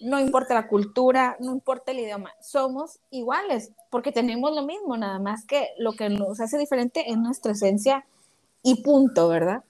[0.00, 5.18] no importa la cultura, no importa el idioma, somos iguales porque tenemos lo mismo, nada
[5.18, 8.04] más que lo que nos hace diferente es nuestra esencia
[8.62, 9.62] y punto, ¿verdad?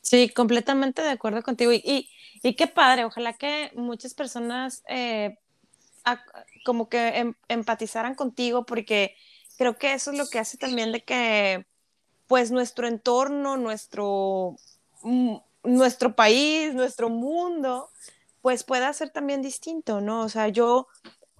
[0.00, 1.72] Sí, completamente de acuerdo contigo.
[1.72, 2.08] Y,
[2.42, 5.38] y, qué padre, ojalá que muchas personas eh,
[6.64, 9.14] como que em, empatizaran contigo porque
[9.56, 11.66] creo que eso es lo que hace también de que
[12.26, 14.56] pues nuestro entorno, nuestro
[15.64, 17.90] nuestro país, nuestro mundo,
[18.40, 20.22] pues pueda ser también distinto, ¿no?
[20.22, 20.88] O sea, yo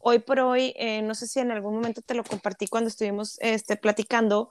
[0.01, 3.39] hoy por hoy, eh, no sé si en algún momento te lo compartí cuando estuvimos
[3.41, 4.51] este, platicando,